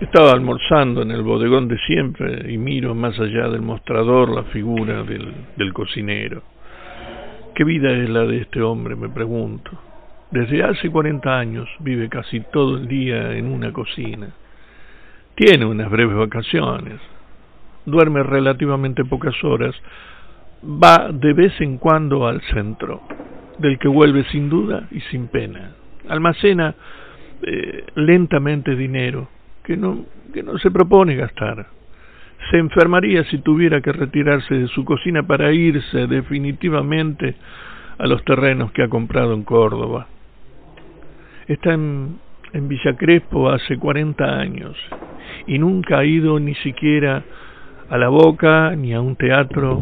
Estaba 0.00 0.32
almorzando 0.32 1.02
en 1.02 1.10
el 1.10 1.22
bodegón 1.22 1.68
de 1.68 1.76
siempre 1.80 2.50
y 2.50 2.56
miro 2.56 2.94
más 2.94 3.20
allá 3.20 3.50
del 3.50 3.60
mostrador 3.60 4.30
la 4.30 4.44
figura 4.44 5.02
del, 5.02 5.30
del 5.58 5.74
cocinero. 5.74 6.42
¿Qué 7.54 7.64
vida 7.64 7.90
es 7.92 8.08
la 8.08 8.24
de 8.24 8.38
este 8.38 8.62
hombre? 8.62 8.96
me 8.96 9.10
pregunto. 9.10 9.70
Desde 10.30 10.62
hace 10.62 10.88
40 10.88 11.38
años 11.38 11.68
vive 11.80 12.08
casi 12.08 12.40
todo 12.50 12.78
el 12.78 12.88
día 12.88 13.36
en 13.36 13.52
una 13.52 13.74
cocina. 13.74 14.30
Tiene 15.34 15.66
unas 15.66 15.90
breves 15.90 16.16
vacaciones. 16.16 16.98
Duerme 17.84 18.22
relativamente 18.22 19.04
pocas 19.04 19.34
horas. 19.44 19.74
Va 20.64 21.10
de 21.12 21.34
vez 21.34 21.60
en 21.60 21.76
cuando 21.76 22.26
al 22.26 22.40
centro, 22.54 23.02
del 23.58 23.78
que 23.78 23.88
vuelve 23.88 24.24
sin 24.32 24.48
duda 24.48 24.88
y 24.92 25.00
sin 25.10 25.28
pena. 25.28 25.72
Almacena 26.08 26.74
eh, 27.42 27.84
lentamente 27.96 28.74
dinero 28.74 29.28
que 29.70 29.76
no, 29.76 30.04
que 30.34 30.42
no 30.42 30.58
se 30.58 30.72
propone 30.72 31.14
gastar. 31.14 31.64
Se 32.50 32.58
enfermaría 32.58 33.22
si 33.26 33.38
tuviera 33.38 33.80
que 33.80 33.92
retirarse 33.92 34.52
de 34.52 34.66
su 34.66 34.84
cocina 34.84 35.22
para 35.22 35.52
irse 35.52 36.08
definitivamente 36.08 37.36
a 37.96 38.08
los 38.08 38.24
terrenos 38.24 38.72
que 38.72 38.82
ha 38.82 38.88
comprado 38.88 39.32
en 39.32 39.44
Córdoba. 39.44 40.08
Está 41.46 41.74
en, 41.74 42.18
en 42.52 42.66
Villa 42.66 42.96
Crespo 42.96 43.48
hace 43.48 43.76
40 43.76 44.24
años 44.24 44.76
y 45.46 45.56
nunca 45.60 45.98
ha 45.98 46.04
ido 46.04 46.40
ni 46.40 46.56
siquiera 46.56 47.22
a 47.88 47.96
la 47.96 48.08
boca 48.08 48.74
ni 48.74 48.92
a 48.92 49.00
un 49.00 49.14
teatro 49.14 49.80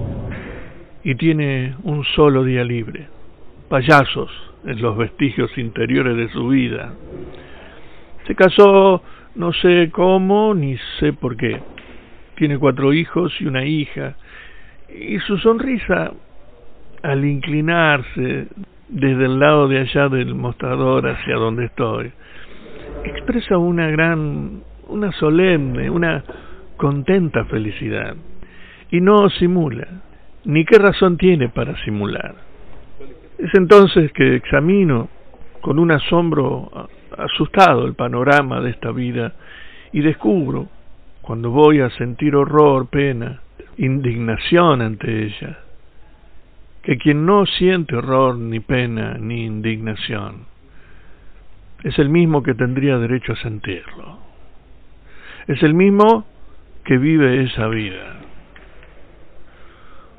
y 1.02 1.14
tiene 1.14 1.76
un 1.84 2.04
solo 2.14 2.44
día 2.44 2.62
libre. 2.62 3.06
Payasos 3.70 4.30
en 4.66 4.82
los 4.82 4.98
vestigios 4.98 5.56
interiores 5.56 6.14
de 6.14 6.28
su 6.28 6.48
vida. 6.48 6.92
Se 8.26 8.34
casó 8.34 9.02
no 9.38 9.52
sé 9.52 9.90
cómo 9.92 10.52
ni 10.52 10.76
sé 10.98 11.12
por 11.12 11.36
qué. 11.36 11.60
Tiene 12.34 12.58
cuatro 12.58 12.92
hijos 12.92 13.32
y 13.40 13.46
una 13.46 13.64
hija. 13.64 14.16
Y 14.88 15.20
su 15.20 15.38
sonrisa, 15.38 16.12
al 17.02 17.24
inclinarse 17.24 18.48
desde 18.88 19.24
el 19.24 19.38
lado 19.38 19.68
de 19.68 19.78
allá 19.78 20.08
del 20.08 20.34
mostrador 20.34 21.06
hacia 21.06 21.36
donde 21.36 21.66
estoy, 21.66 22.10
expresa 23.04 23.58
una 23.58 23.88
gran, 23.90 24.62
una 24.88 25.12
solemne, 25.12 25.88
una 25.88 26.24
contenta 26.76 27.44
felicidad. 27.44 28.16
Y 28.90 29.00
no 29.00 29.30
simula, 29.30 29.86
ni 30.46 30.64
qué 30.64 30.78
razón 30.78 31.16
tiene 31.16 31.48
para 31.48 31.76
simular. 31.84 32.34
Es 33.38 33.54
entonces 33.54 34.10
que 34.14 34.34
examino 34.34 35.08
con 35.60 35.78
un 35.78 35.92
asombro 35.92 36.88
asustado 37.18 37.84
el 37.84 37.94
panorama 37.94 38.60
de 38.60 38.70
esta 38.70 38.90
vida 38.90 39.34
y 39.92 40.00
descubro, 40.00 40.68
cuando 41.22 41.50
voy 41.50 41.80
a 41.80 41.90
sentir 41.90 42.34
horror, 42.34 42.88
pena, 42.88 43.40
indignación 43.76 44.80
ante 44.80 45.24
ella, 45.26 45.58
que 46.82 46.96
quien 46.96 47.26
no 47.26 47.44
siente 47.44 47.96
horror, 47.96 48.36
ni 48.36 48.60
pena, 48.60 49.18
ni 49.18 49.44
indignación, 49.44 50.46
es 51.84 51.98
el 51.98 52.08
mismo 52.08 52.42
que 52.42 52.54
tendría 52.54 52.98
derecho 52.98 53.32
a 53.32 53.36
sentirlo. 53.36 54.18
Es 55.46 55.62
el 55.62 55.74
mismo 55.74 56.26
que 56.84 56.98
vive 56.98 57.44
esa 57.44 57.68
vida. 57.68 58.16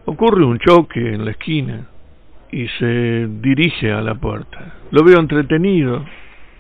Ocurre 0.06 0.46
un 0.46 0.60
choque 0.60 1.14
en 1.14 1.26
la 1.26 1.32
esquina 1.32 1.88
y 2.52 2.68
se 2.80 3.28
dirige 3.28 3.92
a 3.92 4.02
la 4.02 4.16
puerta. 4.16 4.74
Lo 4.92 5.04
veo 5.04 5.20
entretenido, 5.20 6.06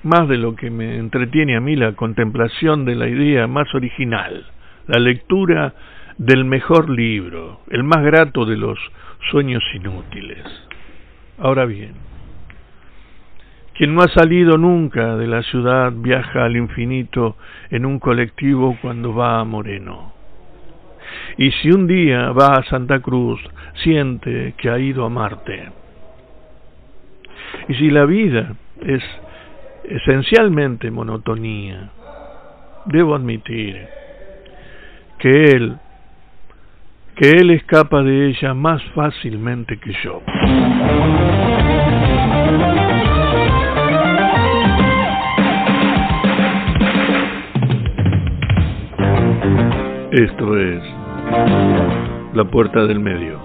más 0.04 0.28
de 0.28 0.38
lo 0.38 0.56
que 0.56 0.70
me 0.70 0.98
entretiene 0.98 1.56
a 1.56 1.60
mí 1.60 1.76
la 1.76 1.94
contemplación 1.94 2.86
de 2.86 2.96
la 2.96 3.08
idea 3.08 3.48
más 3.48 3.74
original, 3.76 4.46
la 4.88 5.00
lectura 5.00 5.74
del 6.18 6.46
mejor 6.46 6.90
libro, 6.90 7.62
el 7.70 7.84
más 7.84 8.04
grato 8.04 8.46
de 8.46 8.58
los 8.58 8.78
sueños 9.32 9.64
inútiles. 9.74 10.44
Ahora 11.38 11.66
bien, 11.66 11.94
quien 13.80 13.96
no 13.96 14.02
ha 14.02 14.10
salido 14.10 14.58
nunca 14.58 15.16
de 15.16 15.28
la 15.28 15.42
ciudad 15.44 15.94
viaja 15.96 16.44
al 16.44 16.58
infinito 16.58 17.38
en 17.70 17.86
un 17.86 18.00
colectivo 18.00 18.78
cuando 18.82 19.14
va 19.14 19.40
a 19.40 19.46
Moreno. 19.46 20.14
Y 21.38 21.52
si 21.52 21.72
un 21.72 21.88
día 21.88 22.32
va 22.32 22.56
a 22.56 22.64
Santa 22.64 23.00
Cruz, 23.00 23.40
siente 23.76 24.54
que 24.58 24.70
ha 24.70 24.78
ido 24.80 25.06
a 25.06 25.10
Marte. 25.10 25.70
Y 27.70 27.76
si 27.76 27.90
la 27.90 28.04
vida 28.06 28.54
es 28.82 29.02
esencialmente 29.90 30.92
monotonía, 30.92 31.90
debo 32.86 33.16
admitir 33.16 33.88
que 35.18 35.30
él, 35.30 35.78
que 37.16 37.32
él 37.32 37.50
escapa 37.52 38.04
de 38.04 38.28
ella 38.28 38.54
más 38.54 38.82
fácilmente 38.94 39.78
que 39.78 39.92
yo. 40.04 40.22
Esto 50.12 50.58
es 50.58 50.84
la 52.34 52.46
puerta 52.46 52.86
del 52.86 53.00
medio. 53.00 53.40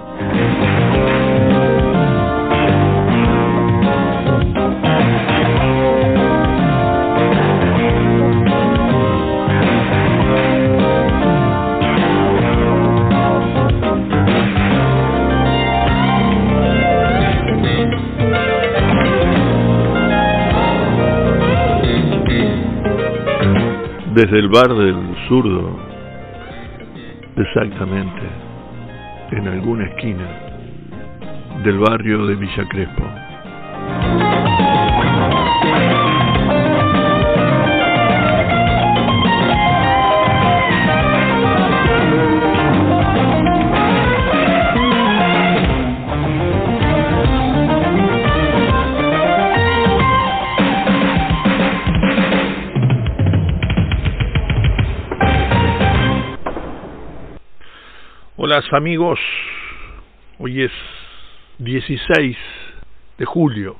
Desde 24.14 24.38
el 24.38 24.48
bar 24.48 24.72
del 24.72 24.96
zurdo, 25.26 25.76
exactamente 27.36 28.22
en 29.32 29.48
alguna 29.48 29.86
esquina 29.86 30.28
del 31.64 31.78
barrio 31.78 32.24
de 32.26 32.36
Villa 32.36 32.68
Crespo. 32.68 33.23
Amigos, 58.54 59.18
hoy 60.38 60.62
es 60.62 60.70
16 61.58 62.36
de 63.18 63.24
julio 63.24 63.74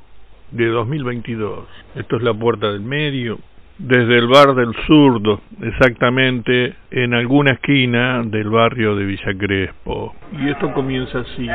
de 0.51 0.67
2022. 0.67 1.65
Esto 1.95 2.17
es 2.17 2.23
la 2.25 2.35
puerta 2.35 2.73
del 2.73 2.81
medio, 2.81 3.39
desde 3.79 4.19
el 4.19 4.27
bar 4.27 4.57
del 4.57 4.75
zurdo, 4.89 5.43
exactamente 5.63 6.75
en 6.91 7.15
alguna 7.15 7.53
esquina 7.53 8.25
del 8.25 8.51
barrio 8.51 8.97
de 8.97 9.05
Villa 9.05 9.33
Crespo. 9.39 10.17
Y 10.33 10.49
esto 10.49 10.73
comienza 10.73 11.21
así. 11.21 11.49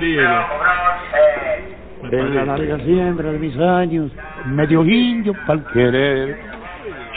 En 0.00 0.24
la 2.34 2.46
larga 2.46 2.78
siembra 2.78 3.30
de 3.30 3.38
mis 3.38 3.58
años, 3.58 4.10
medio 4.46 4.86
indio 4.86 5.34
pa'l 5.46 5.62
querer, 5.74 6.38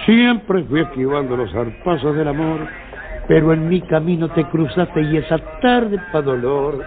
siempre 0.05 0.63
fui 0.63 0.81
esquivando 0.81 1.37
los 1.37 1.49
zarpazos 1.53 2.17
del 2.17 2.27
amor 2.27 2.67
pero 3.27 3.53
en 3.53 3.67
mi 3.67 3.81
camino 3.81 4.29
te 4.29 4.45
cruzaste 4.45 5.01
y 5.01 5.17
esa 5.17 5.37
tarde 5.61 5.99
pa' 6.11 6.21
dolor, 6.21 6.85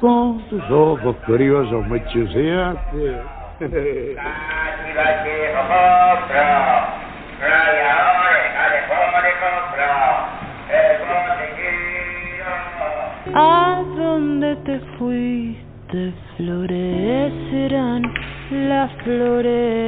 con 0.00 0.42
tus 0.48 0.62
ojos 0.70 1.16
curiosos 1.26 1.86
me 1.88 2.04
chuseaste. 2.06 3.20
¿A 13.34 13.82
dónde 13.96 14.56
te 14.56 14.80
fuiste? 14.98 16.12
Florecerán 16.36 18.02
las 18.50 18.90
florecerás 19.04 19.80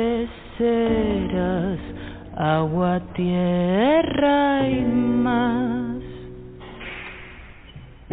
agua, 2.36 3.00
tierra 3.14 4.68
y 4.68 4.80
más. 4.82 5.71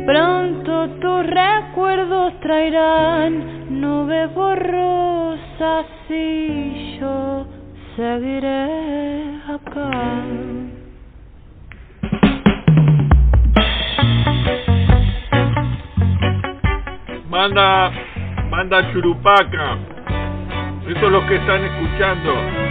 Pronto 0.10 0.90
tus 1.00 1.24
recuerdos 1.24 2.34
traerán 2.40 3.80
nubes 3.80 4.34
borrosas 4.34 5.86
y 6.10 6.98
yo 7.00 7.46
seguiré 7.96 9.36
acá. 9.48 9.92
Manda, 17.30 17.92
manda 18.50 18.92
Churupaca. 18.92 19.78
Eso 20.88 21.06
es 21.06 21.12
lo 21.12 21.28
que 21.28 21.36
están 21.36 21.64
escuchando. 21.66 22.69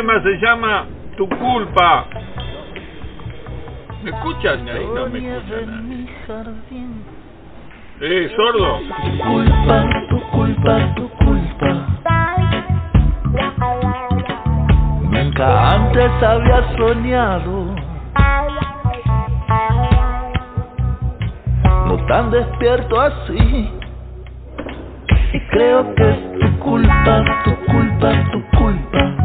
Tema 0.00 0.22
se 0.22 0.38
llama 0.38 0.86
Tu 1.18 1.28
culpa. 1.28 2.06
¿Me 4.02 4.10
escuchan? 4.10 4.66
Ahí 4.66 4.86
no 4.94 5.06
me 5.08 5.18
escuchan. 5.18 6.08
Eh, 8.00 8.32
sordo. 8.34 8.78
Tu 8.78 9.18
culpa, 9.18 9.84
tu 10.08 10.20
culpa, 10.30 10.94
tu 10.94 11.08
culpa. 11.22 11.86
Nunca 15.02 15.68
antes 15.68 16.22
había 16.22 16.76
soñado. 16.78 17.74
No 21.88 22.06
tan 22.06 22.30
despierto 22.30 22.98
así. 22.98 23.70
Y 25.34 25.40
creo 25.50 25.94
que 25.94 26.10
es 26.10 26.40
tu 26.40 26.58
culpa, 26.60 27.22
tu 27.44 27.54
culpa, 27.70 28.30
tu 28.32 28.56
culpa. 28.56 29.20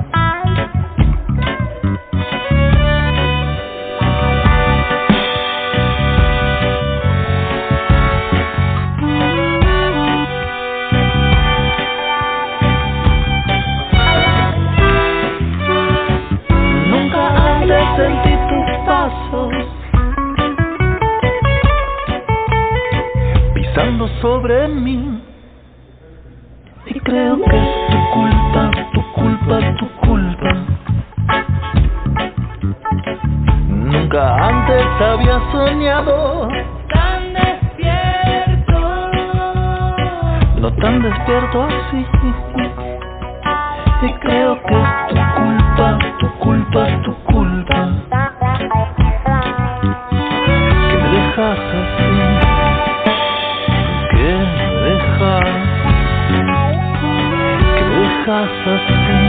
Nunca 16.89 17.21
antes 17.57 17.83
sentí 17.97 18.33
tus 18.49 18.77
pasos 18.85 19.53
pisando 23.53 24.07
sobre 24.21 24.67
mí. 24.67 25.21
Y 26.87 26.99
creo 26.99 27.35
que 27.37 27.59
tu 27.89 27.97
culpa, 28.13 28.71
tu 28.93 29.01
culpa, 29.13 29.59
tu 29.79 29.87
culpa. 30.07 30.44
Nunca 34.15 34.47
antes 34.47 34.85
había 35.01 35.41
soñado, 35.51 36.47
Tan 36.87 37.33
despierto. 37.33 38.79
no 40.61 40.71
tan 40.75 41.01
despierto 41.01 41.63
así. 41.63 42.05
Y 44.03 44.13
creo 44.21 44.55
que 44.63 44.73
es 44.73 45.07
tu 45.09 45.15
culpa, 45.35 45.99
tu 46.19 46.29
culpa, 46.39 46.87
tu 47.03 47.13
culpa. 47.25 47.89
Que 50.89 50.97
me 50.97 51.07
dejas 51.09 51.59
así, 51.81 52.09
que 54.11 54.29
me 54.55 54.67
dejas, 54.79 55.45
que 57.75 57.83
me 57.83 57.95
dejas 57.99 58.49
así. 58.65 59.24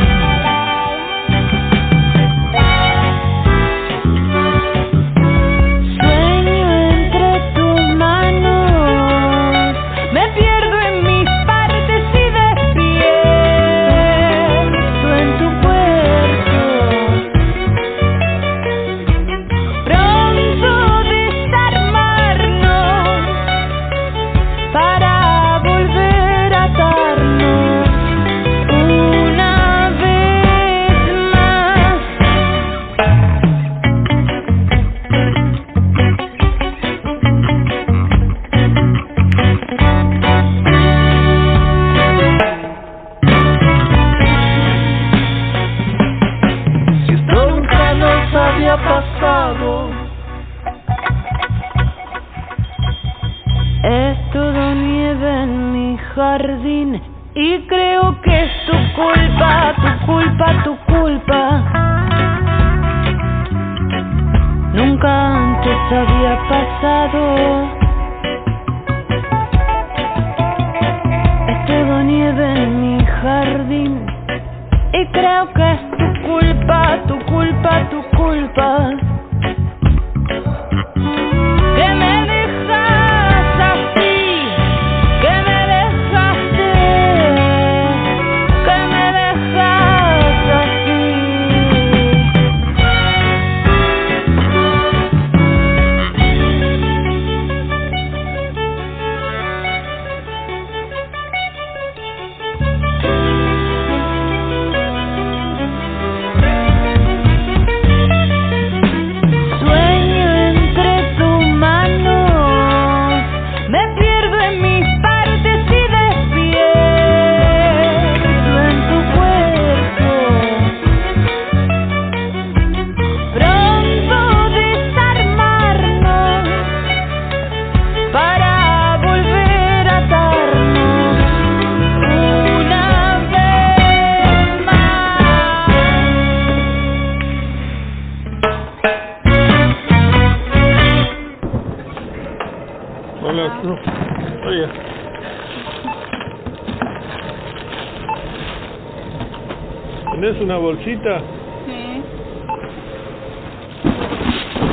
¿Tenés 150.87 151.03
una 151.03 151.17
bolsita? 151.17 151.21
Sí, 151.67 152.03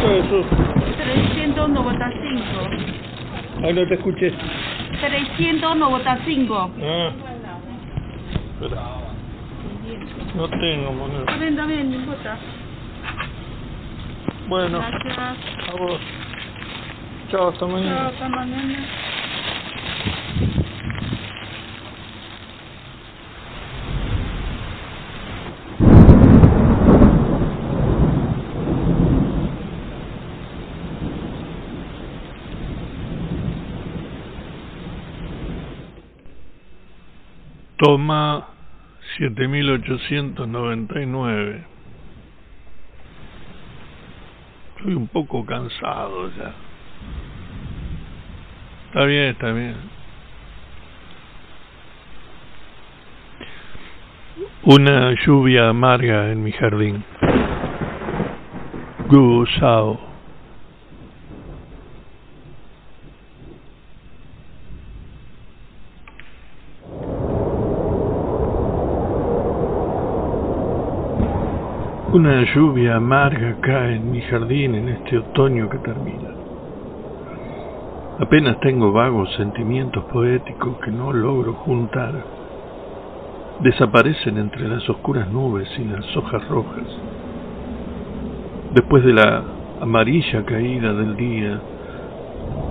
¿Qué 0.02 0.20
es 0.20 0.26
eso? 0.26 0.46
395. 0.98 2.46
Ay, 3.64 3.74
no 3.74 3.88
te 3.88 3.94
escuché. 3.96 4.32
395. 5.02 6.72
Ah. 6.84 7.12
Espera. 8.54 8.82
No 10.36 10.48
tengo 10.50 10.94
moneda. 10.94 11.26
Bien, 11.40 11.56
no 11.56 11.96
importa. 11.96 12.38
Bueno, 14.48 14.80
Gracias. 14.80 15.18
a 15.68 15.72
vos. 15.78 16.00
Chao, 17.32 17.50
hasta 17.50 17.66
mañana. 17.66 17.96
Chao, 17.96 18.08
hasta 18.10 18.30
mañana. 18.30 19.03
Toma 37.84 38.48
7899. 39.18 41.66
Estoy 44.78 44.94
un 44.94 45.08
poco 45.10 45.46
cansado 45.46 46.32
ya. 46.38 46.54
Está 48.86 49.04
bien, 49.04 49.24
está 49.24 49.52
bien. 49.52 49.76
Una 54.64 55.14
lluvia 55.26 55.68
amarga 55.68 56.32
en 56.32 56.42
mi 56.42 56.54
jardín. 56.54 57.04
Gusao. 59.10 60.13
Una 72.14 72.44
lluvia 72.54 72.98
amarga 72.98 73.56
cae 73.60 73.96
en 73.96 74.12
mi 74.12 74.22
jardín 74.22 74.76
en 74.76 74.88
este 74.88 75.18
otoño 75.18 75.68
que 75.68 75.80
termina. 75.80 76.30
Apenas 78.20 78.60
tengo 78.60 78.92
vagos 78.92 79.34
sentimientos 79.34 80.04
poéticos 80.14 80.78
que 80.86 80.92
no 80.92 81.12
logro 81.12 81.54
juntar. 81.54 82.14
Desaparecen 83.62 84.38
entre 84.38 84.68
las 84.68 84.88
oscuras 84.92 85.28
nubes 85.30 85.68
y 85.80 85.86
las 85.86 86.06
hojas 86.16 86.48
rojas. 86.50 86.86
Después 88.76 89.04
de 89.04 89.14
la 89.14 89.44
amarilla 89.82 90.46
caída 90.46 90.94
del 90.94 91.16
día, 91.16 91.60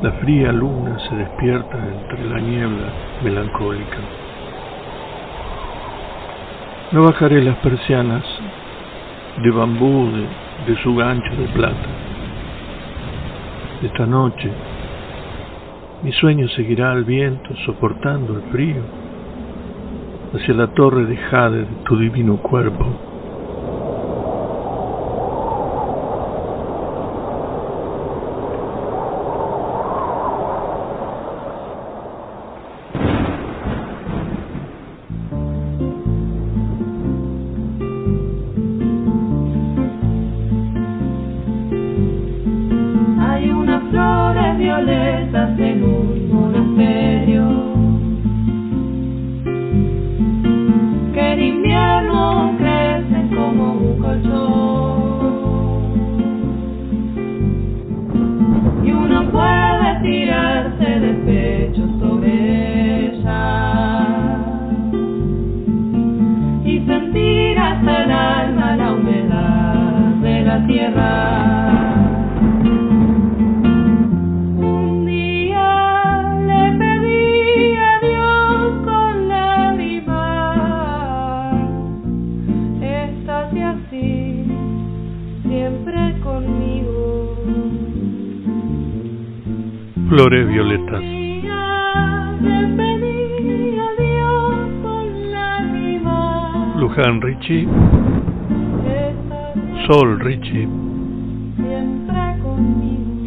la 0.03 0.13
fría 0.21 0.53
luna 0.53 1.01
se 1.09 1.17
despierta 1.17 1.79
entre 1.79 2.29
la 2.29 2.39
niebla 2.39 2.93
melancólica. 3.25 3.99
No 6.93 7.03
bajaré 7.03 7.43
las 7.43 7.57
persianas 7.57 8.23
de 9.39 9.51
bambú 9.51 10.09
de, 10.67 10.77
su 10.83 10.95
gancho 10.95 11.31
de 11.37 11.49
plata. 11.49 11.89
Esta 13.83 14.07
noche 14.07 14.51
mi 16.03 16.13
sueño 16.13 16.49
seguirá 16.49 16.93
al 16.93 17.05
viento 17.05 17.55
soportando 17.65 18.35
el 18.35 18.43
frío 18.51 18.83
hacia 20.35 20.55
la 20.55 20.67
torre 20.69 21.07
de 21.07 21.17
jade 21.17 21.61
de 21.61 21.75
tu 21.85 21.97
divino 21.97 22.37
cuerpo. 22.39 23.12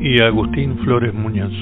Y 0.02 0.22
Agustín 0.22 0.78
Flores 0.80 1.14
Muñoz. 1.14 1.54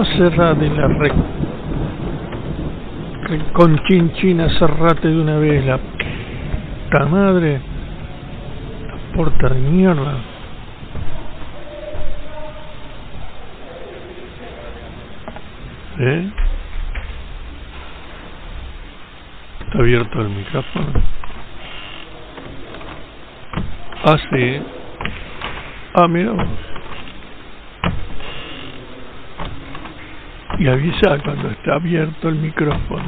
Pero 0.00 0.30
cerrate 0.30 0.66
la 0.70 0.86
re... 0.86 1.12
re- 3.24 3.52
con 3.52 3.78
chinchina, 3.84 4.48
cerrate 4.58 5.08
de 5.08 5.20
una 5.20 5.36
vez 5.36 5.62
la 5.66 5.76
puta 5.78 7.04
madre. 7.06 7.60
La 8.88 9.16
porta 9.16 9.48
de 9.50 9.60
mierda. 9.60 10.14
¿Eh? 15.98 16.30
Está 19.66 19.78
abierto 19.80 20.20
el 20.22 20.28
micrófono. 20.30 20.92
Ah, 24.04 24.16
sí. 24.32 24.62
Ah, 25.94 26.08
mira 26.08 26.32
Y 30.60 30.68
avisa 30.68 31.16
cuando 31.24 31.48
está 31.48 31.76
abierto 31.76 32.28
el 32.28 32.34
micrófono. 32.34 33.02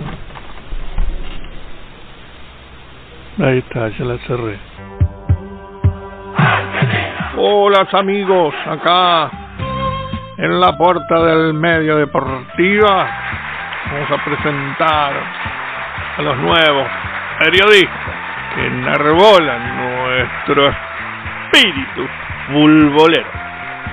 Ahí 3.44 3.58
está, 3.58 3.88
ya 3.90 4.04
la 4.06 4.16
cerré. 4.26 4.58
Hola 7.36 7.86
amigos, 7.92 8.54
acá 8.66 9.30
en 10.38 10.60
la 10.60 10.78
puerta 10.78 11.22
del 11.24 11.52
medio 11.52 11.98
deportiva 11.98 13.06
vamos 13.92 14.10
a 14.10 14.24
presentar 14.24 15.12
a 16.16 16.22
los 16.22 16.36
nuevos 16.38 16.88
periodistas 17.38 18.14
que 18.54 18.66
enarbolan 18.66 19.76
nuestro 19.76 20.72
espíritu 21.52 22.08
fulbolero. 22.50 23.28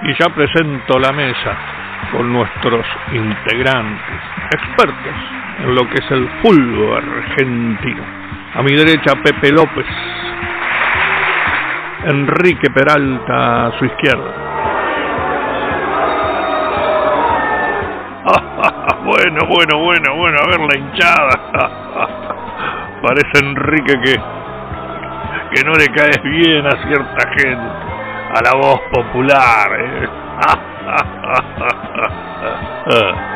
Y 0.04 0.14
ya 0.18 0.30
presento 0.30 0.98
la 0.98 1.12
mesa 1.12 1.79
con 2.12 2.32
nuestros 2.32 2.86
integrantes, 3.12 4.22
expertos 4.52 5.16
en 5.60 5.76
lo 5.76 5.88
que 5.90 5.96
es 5.96 6.12
el 6.12 6.30
fútbol 6.42 7.04
argentino. 7.18 8.04
A 8.56 8.64
mi 8.64 8.74
derecha 8.74 9.16
Pepe 9.24 9.52
López, 9.52 9.86
Enrique 12.06 12.70
Peralta 12.72 13.68
a 13.68 13.72
su 13.78 13.86
izquierda. 13.86 14.34
bueno, 19.06 19.46
bueno, 19.48 19.78
bueno, 19.80 20.16
bueno, 20.16 20.38
a 20.42 20.48
ver 20.48 20.60
la 20.60 20.78
hinchada. 20.78 21.32
Parece 23.02 23.46
Enrique 23.46 24.00
que, 24.04 24.20
que 25.54 25.64
no 25.64 25.74
le 25.74 25.88
caes 25.90 26.22
bien 26.24 26.66
a 26.66 26.72
cierta 26.88 27.30
gente, 27.38 27.70
a 28.36 28.42
la 28.44 28.56
voz 28.56 28.80
popular. 28.92 29.80
¿eh? 29.80 30.10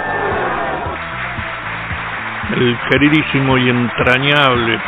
El 2.55 2.77
queridísimo 2.89 3.57
y 3.57 3.69
entrañable 3.69 4.79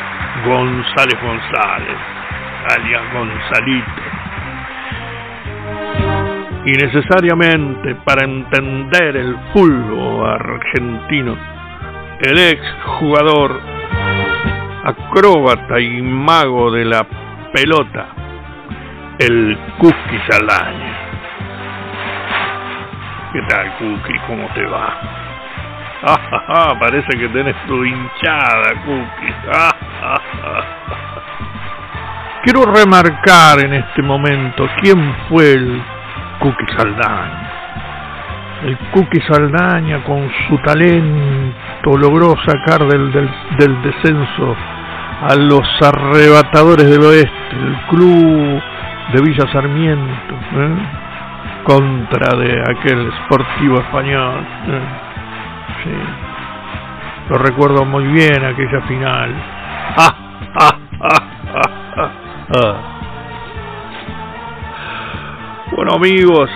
González 0.45 1.19
González, 1.21 1.97
alias 2.69 3.03
Gonzalito. 3.13 4.01
Y 6.65 6.71
necesariamente 6.71 7.95
para 8.03 8.25
entender 8.25 9.15
el 9.15 9.37
fútbol 9.53 10.29
argentino, 10.29 11.37
el 12.21 12.37
ex 12.37 12.61
jugador, 12.99 13.61
acróbata 14.83 15.79
y 15.79 16.01
mago 16.01 16.71
de 16.71 16.83
la 16.85 17.05
pelota, 17.53 18.07
el 19.19 19.57
Saldaña. 20.29 21.04
¿Qué 23.35 23.41
tal, 23.49 23.67
Cookie? 23.79 24.19
¿Cómo 24.27 24.47
te 24.53 24.63
va? 24.65 24.97
Ah, 26.07 26.75
parece 26.79 27.17
que 27.17 27.27
tenés 27.29 27.55
tu 27.67 27.83
hinchada, 27.83 28.75
Cookie. 28.85 29.33
Quiero 32.43 32.63
remarcar 32.71 33.59
en 33.59 33.73
este 33.73 34.03
momento 34.03 34.69
quién 34.81 35.15
fue 35.27 35.51
el 35.51 35.83
Cookie 36.39 36.67
Saldaña. 36.77 37.49
El 38.63 38.77
Cookie 38.93 39.21
Saldaña 39.27 40.01
con 40.05 40.31
su 40.47 40.57
talento 40.59 41.97
logró 41.97 42.37
sacar 42.45 42.87
del, 42.87 43.11
del, 43.11 43.29
del 43.57 43.81
descenso 43.81 44.55
a 45.27 45.35
los 45.35 45.67
arrebatadores 45.81 46.89
del 46.89 47.01
oeste, 47.01 47.51
el 47.51 47.75
club 47.89 48.61
de 49.11 49.21
Villa 49.21 49.45
Sarmiento, 49.51 50.35
¿eh? 50.55 51.04
Contra 51.65 52.37
de 52.37 52.61
aquel 52.61 53.11
sportivo 53.25 53.79
español. 53.79 54.39
¿eh? 54.67 54.81
Sí. 55.83 55.91
Lo 57.29 57.37
recuerdo 57.39 57.83
muy 57.85 58.05
bien 58.05 58.45
aquella 58.45 58.81
final. 58.81 59.33
¡Ah, 59.97 60.15
ah, 60.61 60.79
ah! 61.01 62.95
Bueno 65.75 65.93
amigos, 65.95 66.49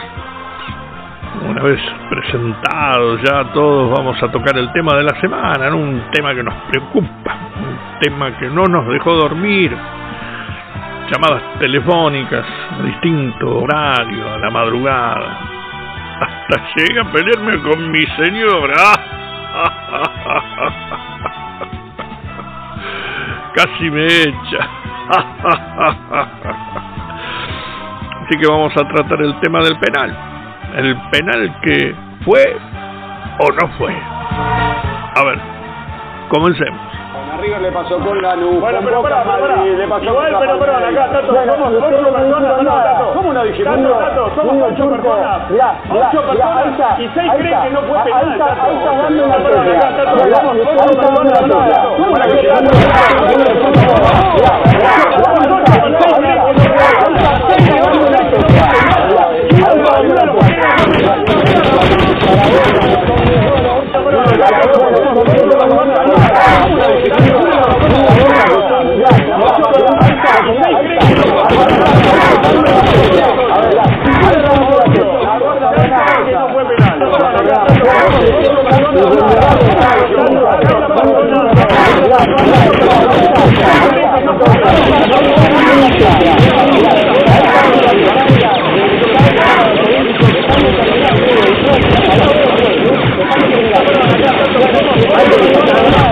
una 1.49 1.63
vez 1.63 1.79
presentados 2.09 3.21
ya 3.23 3.51
todos 3.51 3.91
vamos 3.97 4.21
a 4.21 4.31
tocar 4.31 4.55
el 4.57 4.71
tema 4.71 4.95
de 4.95 5.03
la 5.03 5.19
semana, 5.19 5.69
¿no? 5.69 5.77
un 5.77 6.03
tema 6.11 6.33
que 6.35 6.43
nos 6.43 6.53
preocupa, 6.69 7.37
un 7.57 7.99
tema 8.01 8.37
que 8.37 8.47
no 8.49 8.63
nos 8.65 8.87
dejó 8.87 9.15
dormir, 9.15 9.75
llamadas 11.11 11.43
telefónicas 11.59 12.45
a 12.71 12.81
distinto 12.83 13.61
horario, 13.61 14.33
a 14.33 14.37
la 14.37 14.49
madrugada, 14.49 15.39
hasta 16.19 16.61
llega 16.75 17.01
a 17.01 17.11
pelearme 17.11 17.61
con 17.61 17.91
mi 17.91 18.05
señora. 18.17 18.75
Casi 23.55 23.89
me 23.89 24.05
echa. 24.05 24.69
Así 28.23 28.37
que 28.39 28.47
vamos 28.47 28.71
a 28.77 28.87
tratar 28.87 29.19
el 29.21 29.39
tema 29.39 29.59
del 29.59 29.77
penal. 29.79 30.15
El 30.75 30.95
penal 31.11 31.59
que 31.61 31.95
fue 32.23 32.57
o 33.39 33.51
no 33.51 33.67
fue. 33.77 33.91
A 33.91 35.23
ver, 35.25 35.39
comencemos. 36.29 36.88
River 37.39 37.61
le 37.61 37.71
pasó 37.71 37.99
con 37.99 38.21
la 38.21 38.35
luz. 38.35 38.59
Bueno, 38.59 38.79
pero 38.83 39.01
pará, 39.01 39.23
pará. 39.23 39.63
Le 39.63 39.87
pasó 39.87 40.03
Igual, 40.03 40.31
con 40.31 40.41
pero 40.41 40.59
pará, 40.59 40.77
acá, 40.87 41.09
Tato. 41.11 41.33
Somos 41.33 41.73
ocho 41.73 42.11
personas, 42.11 42.63
no, 42.63 42.73
Tato. 42.73 43.13
¿Cómo 43.13 43.33
no 43.33 43.43
dijiste? 43.43 43.63
Tato, 43.63 43.89
Tato, 43.97 44.31
somos 44.35 44.71
ocho 44.71 44.89
personas. 44.89 45.49
Mirá, 45.49 45.75
mirá, 45.89 46.07
Ocho 46.09 46.21
personas 46.27 46.99
y 46.99 47.09
seis 47.13 47.31
creen 47.37 47.61
que 47.61 47.69
no 47.69 47.81
fue 47.81 47.99
penal, 48.03 48.37
Tato. 48.37 48.61
ahí 48.61 48.75
está 48.75 48.91
dando 48.95 49.25
una 49.25 49.37
tecla. 49.37 50.05
Somos 50.11 50.57
ocho 50.59 50.77
una 50.79 51.31
personas. 51.31 51.69
Tato. 51.69 51.89
Para 52.11 52.27
dando 52.27 52.69
una 52.69 52.93
tecla. 55.63 55.99
Mirá, 56.19 56.43
mirá, 70.51 71.09
Bueno, 95.09 96.08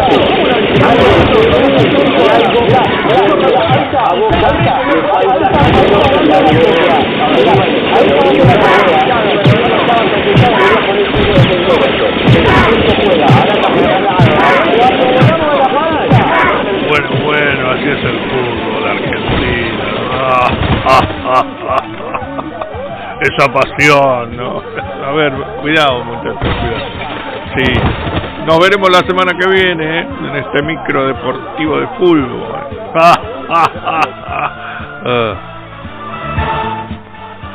Esa 23.37 23.53
pasión, 23.53 24.35
¿no? 24.35 24.63
A 25.05 25.11
ver, 25.11 25.31
cuidado, 25.61 26.03
muchachos, 26.05 26.39
cuidado. 26.39 26.97
Sí, 27.55 27.65
nos 28.47 28.59
veremos 28.59 28.89
la 28.89 28.99
semana 29.07 29.37
que 29.37 29.47
viene 29.47 29.99
¿eh? 29.99 30.07
en 30.21 30.35
este 30.37 30.63
micro 30.63 31.05
deportivo 31.05 31.79
de 31.79 31.87
fútbol. 31.99 32.67
Ah. 35.09 35.35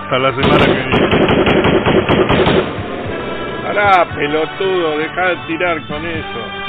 Hasta 0.04 0.18
la 0.18 0.30
semana 0.30 0.64
que 0.64 0.72
viene. 0.72 1.12
Pará, 3.62 4.06
pelotudo, 4.14 4.96
deja 4.96 5.26
de 5.26 5.36
tirar 5.48 5.86
con 5.86 6.06
eso. 6.06 6.61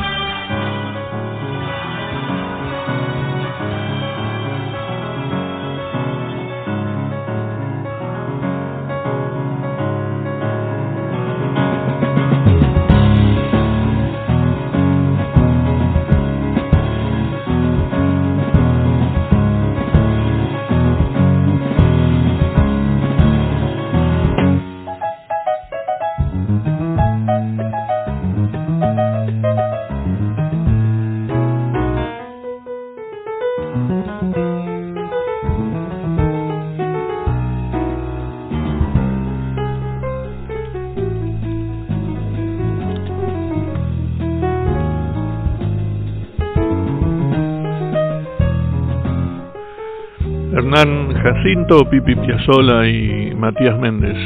Jacinto, 51.24 51.90
Pipi 51.90 52.16
Piazzola 52.18 52.86
y 52.86 53.34
Matías 53.34 53.80
Méndez. 53.80 54.18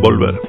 Volver. 0.00 0.47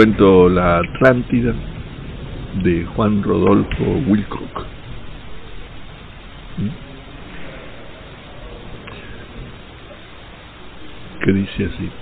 Cuento 0.00 0.48
La 0.48 0.78
Atlántida 0.78 1.52
de 2.64 2.86
Juan 2.86 3.22
Rodolfo 3.22 3.84
Wilcock. 4.08 4.64
¿Mm? 6.56 6.70
Que 11.22 11.32
dice 11.34 11.66
así. 11.66 11.99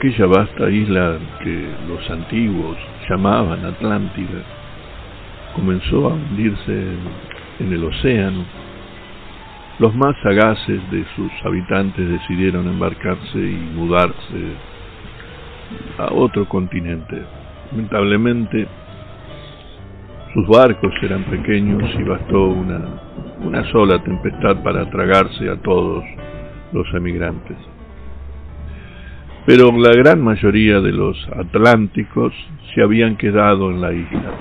Aquella 0.00 0.26
vasta 0.28 0.70
isla 0.70 1.18
que 1.44 1.68
los 1.86 2.10
antiguos 2.10 2.74
llamaban 3.06 3.66
Atlántida 3.66 4.40
comenzó 5.54 6.08
a 6.08 6.14
hundirse 6.14 6.84
en 7.58 7.70
el 7.70 7.84
océano, 7.84 8.46
los 9.78 9.94
más 9.94 10.16
sagaces 10.22 10.90
de 10.90 11.04
sus 11.14 11.30
habitantes 11.44 12.08
decidieron 12.08 12.66
embarcarse 12.66 13.38
y 13.38 13.72
mudarse 13.74 14.54
a 15.98 16.14
otro 16.14 16.48
continente. 16.48 17.22
Lamentablemente, 17.70 18.68
sus 20.32 20.48
barcos 20.48 20.94
eran 21.02 21.24
pequeños 21.24 21.94
y 21.98 22.02
bastó 22.04 22.46
una, 22.46 22.80
una 23.40 23.70
sola 23.70 24.02
tempestad 24.02 24.62
para 24.62 24.88
tragarse 24.88 25.50
a 25.50 25.56
todos 25.56 26.02
los 26.72 26.86
emigrantes 26.94 27.69
pero 29.46 29.72
la 29.72 29.94
gran 29.94 30.22
mayoría 30.22 30.80
de 30.80 30.92
los 30.92 31.16
atlánticos 31.36 32.32
se 32.74 32.82
habían 32.82 33.16
quedado 33.16 33.70
en 33.70 33.80
la 33.80 33.92
isla. 33.92 34.32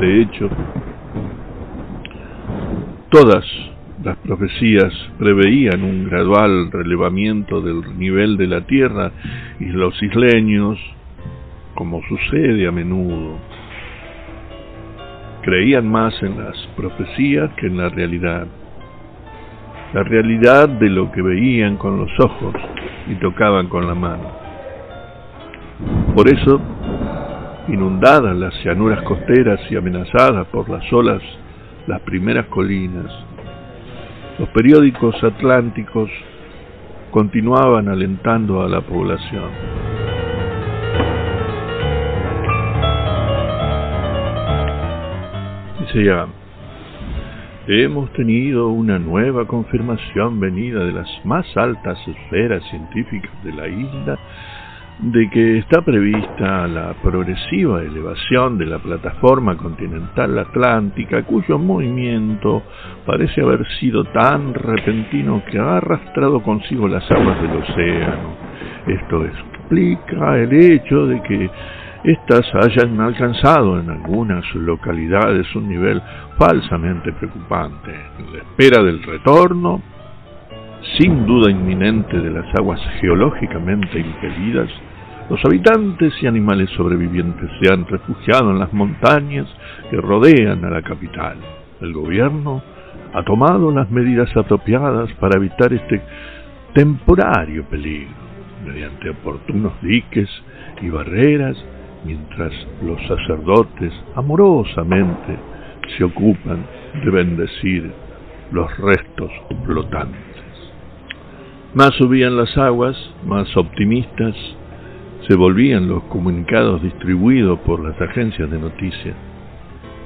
De 0.00 0.22
hecho, 0.22 0.48
todas 3.10 3.44
las 4.02 4.16
profecías 4.18 4.92
preveían 5.18 5.82
un 5.82 6.08
gradual 6.08 6.70
relevamiento 6.70 7.60
del 7.60 7.98
nivel 7.98 8.36
de 8.36 8.46
la 8.46 8.60
tierra 8.60 9.10
y 9.58 9.66
los 9.66 10.00
isleños, 10.02 10.78
como 11.74 12.00
sucede 12.08 12.68
a 12.68 12.72
menudo, 12.72 13.38
creían 15.42 15.90
más 15.90 16.14
en 16.22 16.38
las 16.38 16.56
profecías 16.76 17.50
que 17.56 17.66
en 17.66 17.76
la 17.76 17.88
realidad. 17.88 18.46
La 19.94 20.02
realidad 20.04 20.68
de 20.68 20.90
lo 20.90 21.10
que 21.10 21.22
veían 21.22 21.76
con 21.76 21.98
los 21.98 22.10
ojos 22.20 22.54
y 23.06 23.14
tocaban 23.16 23.68
con 23.68 23.86
la 23.86 23.94
mano. 23.94 24.30
Por 26.14 26.28
eso, 26.28 26.60
inundadas 27.68 28.36
las 28.36 28.54
llanuras 28.64 29.02
costeras 29.02 29.60
y 29.70 29.76
amenazadas 29.76 30.46
por 30.48 30.68
las 30.68 30.92
olas, 30.92 31.22
las 31.86 32.00
primeras 32.00 32.46
colinas, 32.46 33.06
los 34.38 34.48
periódicos 34.50 35.22
atlánticos 35.22 36.10
continuaban 37.10 37.88
alentando 37.88 38.62
a 38.62 38.68
la 38.68 38.80
población. 38.80 39.50
Hemos 47.68 48.10
tenido 48.14 48.68
una 48.68 48.98
nueva 48.98 49.46
confirmación 49.46 50.40
venida 50.40 50.84
de 50.84 50.92
las 50.92 51.08
más 51.24 51.46
altas 51.54 51.98
esferas 52.08 52.62
científicas 52.70 53.30
de 53.44 53.52
la 53.52 53.68
isla 53.68 54.18
de 55.00 55.28
que 55.28 55.58
está 55.58 55.82
prevista 55.82 56.66
la 56.66 56.94
progresiva 57.02 57.82
elevación 57.82 58.56
de 58.56 58.64
la 58.66 58.78
plataforma 58.78 59.56
continental 59.58 60.38
atlántica, 60.38 61.22
cuyo 61.24 61.58
movimiento 61.58 62.62
parece 63.04 63.42
haber 63.42 63.64
sido 63.78 64.02
tan 64.06 64.54
repentino 64.54 65.42
que 65.50 65.58
ha 65.58 65.76
arrastrado 65.76 66.42
consigo 66.42 66.88
las 66.88 67.08
aguas 67.10 67.40
del 67.42 67.56
océano. 67.58 68.34
Esto 68.86 69.26
explica 69.26 70.38
el 70.38 70.52
hecho 70.52 71.06
de 71.06 71.22
que 71.22 71.50
éstas 72.04 72.46
hayan 72.54 72.98
alcanzado 73.00 73.78
en 73.78 73.90
algunas 73.90 74.44
localidades 74.54 75.54
un 75.54 75.68
nivel 75.68 76.02
falsamente 76.38 77.12
preocupante. 77.12 77.90
En 78.18 78.32
la 78.32 78.38
espera 78.38 78.82
del 78.82 79.02
retorno, 79.02 79.82
sin 80.96 81.26
duda 81.26 81.50
inminente 81.50 82.18
de 82.18 82.30
las 82.30 82.46
aguas 82.54 82.80
geológicamente 83.00 83.98
impedidas, 83.98 84.70
los 85.28 85.44
habitantes 85.44 86.14
y 86.22 86.26
animales 86.26 86.70
sobrevivientes 86.70 87.50
se 87.60 87.72
han 87.72 87.84
refugiado 87.86 88.52
en 88.52 88.60
las 88.60 88.72
montañas 88.72 89.46
que 89.90 89.96
rodean 90.00 90.64
a 90.64 90.70
la 90.70 90.82
capital. 90.82 91.36
El 91.80 91.92
gobierno 91.92 92.62
ha 93.12 93.22
tomado 93.24 93.70
las 93.72 93.90
medidas 93.90 94.34
apropiadas 94.36 95.12
para 95.14 95.38
evitar 95.38 95.72
este 95.72 96.00
temporario 96.72 97.64
peligro, 97.64 98.14
mediante 98.64 99.10
oportunos 99.10 99.72
diques 99.82 100.30
y 100.80 100.88
barreras, 100.88 101.56
mientras 102.04 102.52
los 102.80 103.00
sacerdotes 103.08 103.92
amorosamente 104.14 105.57
se 105.96 106.04
ocupan 106.04 106.64
de 107.04 107.10
bendecir 107.10 107.90
los 108.52 108.76
restos 108.78 109.30
flotantes. 109.64 110.18
Más 111.74 111.90
subían 111.94 112.36
las 112.36 112.56
aguas, 112.56 112.96
más 113.26 113.54
optimistas 113.56 114.34
se 115.28 115.36
volvían 115.36 115.88
los 115.88 116.04
comunicados 116.04 116.82
distribuidos 116.82 117.58
por 117.60 117.84
las 117.84 118.00
agencias 118.00 118.50
de 118.50 118.58
noticias. 118.58 119.14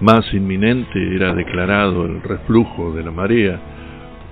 Más 0.00 0.24
inminente 0.34 1.14
era 1.14 1.32
declarado 1.32 2.04
el 2.06 2.20
reflujo 2.22 2.92
de 2.92 3.04
la 3.04 3.12
marea, 3.12 3.60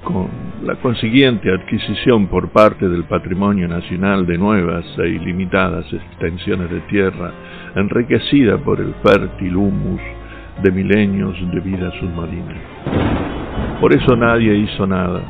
con 0.03 0.29
la 0.65 0.75
consiguiente 0.77 1.53
adquisición 1.53 2.27
por 2.27 2.51
parte 2.51 2.89
del 2.89 3.05
patrimonio 3.05 3.69
nacional 3.69 4.27
de 4.27 4.39
nuevas 4.39 4.85
e 4.99 5.09
ilimitadas 5.09 5.85
extensiones 5.93 6.71
de 6.71 6.81
tierra, 6.83 7.33
enriquecida 7.77 8.59
por 8.59 8.81
el 8.81 8.95
fértil 9.05 9.57
humus 9.57 10.01
de 10.63 10.71
milenios 10.71 11.37
de 11.51 11.61
vida 11.61 11.91
submarina. 11.99 12.55
Por 13.81 13.95
eso 13.95 14.17
nadie 14.17 14.55
hizo 14.57 14.87
nada, 14.87 15.23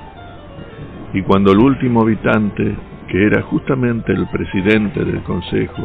y 1.12 1.22
cuando 1.22 1.52
el 1.52 1.58
último 1.58 2.02
habitante 2.02 2.76
que 3.10 3.26
era 3.26 3.42
justamente 3.42 4.12
el 4.12 4.26
presidente 4.28 5.04
del 5.04 5.22
Consejo, 5.24 5.82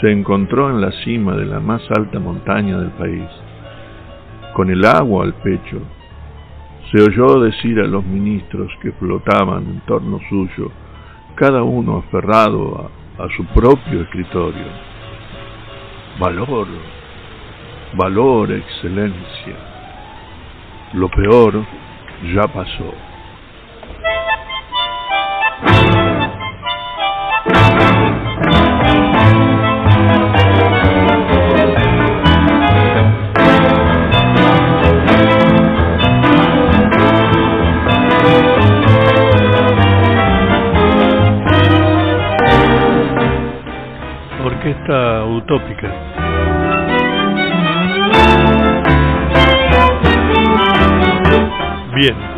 se 0.00 0.10
encontró 0.10 0.70
en 0.70 0.80
la 0.80 0.90
cima 1.04 1.36
de 1.36 1.44
la 1.44 1.60
más 1.60 1.82
alta 1.90 2.18
montaña 2.18 2.78
del 2.78 2.90
país. 2.92 3.28
Con 4.54 4.70
el 4.70 4.82
agua 4.86 5.24
al 5.24 5.34
pecho, 5.34 5.82
se 6.90 7.02
oyó 7.02 7.40
decir 7.40 7.78
a 7.80 7.86
los 7.86 8.02
ministros 8.04 8.72
que 8.80 8.92
flotaban 8.92 9.64
en 9.64 9.80
torno 9.80 10.18
suyo, 10.30 10.70
cada 11.34 11.62
uno 11.62 11.98
aferrado 11.98 12.90
a, 13.18 13.24
a 13.24 13.28
su 13.36 13.44
propio 13.46 14.00
escritorio. 14.02 14.66
Valor, 16.18 16.66
valor, 17.94 18.52
excelencia. 18.52 19.56
Lo 20.92 21.08
peor 21.08 21.64
ya 22.34 22.46
pasó. 22.48 22.94
orquesta 44.44 45.24
utópica. 45.24 46.17
Bien. 51.98 52.37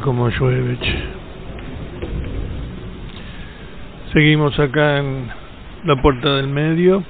Como 0.00 0.28
llueve. 0.28 0.78
Seguimos 4.12 4.58
acá 4.58 4.98
en 4.98 5.28
la 5.84 6.00
puerta 6.00 6.36
del 6.36 6.48
medio. 6.48 7.02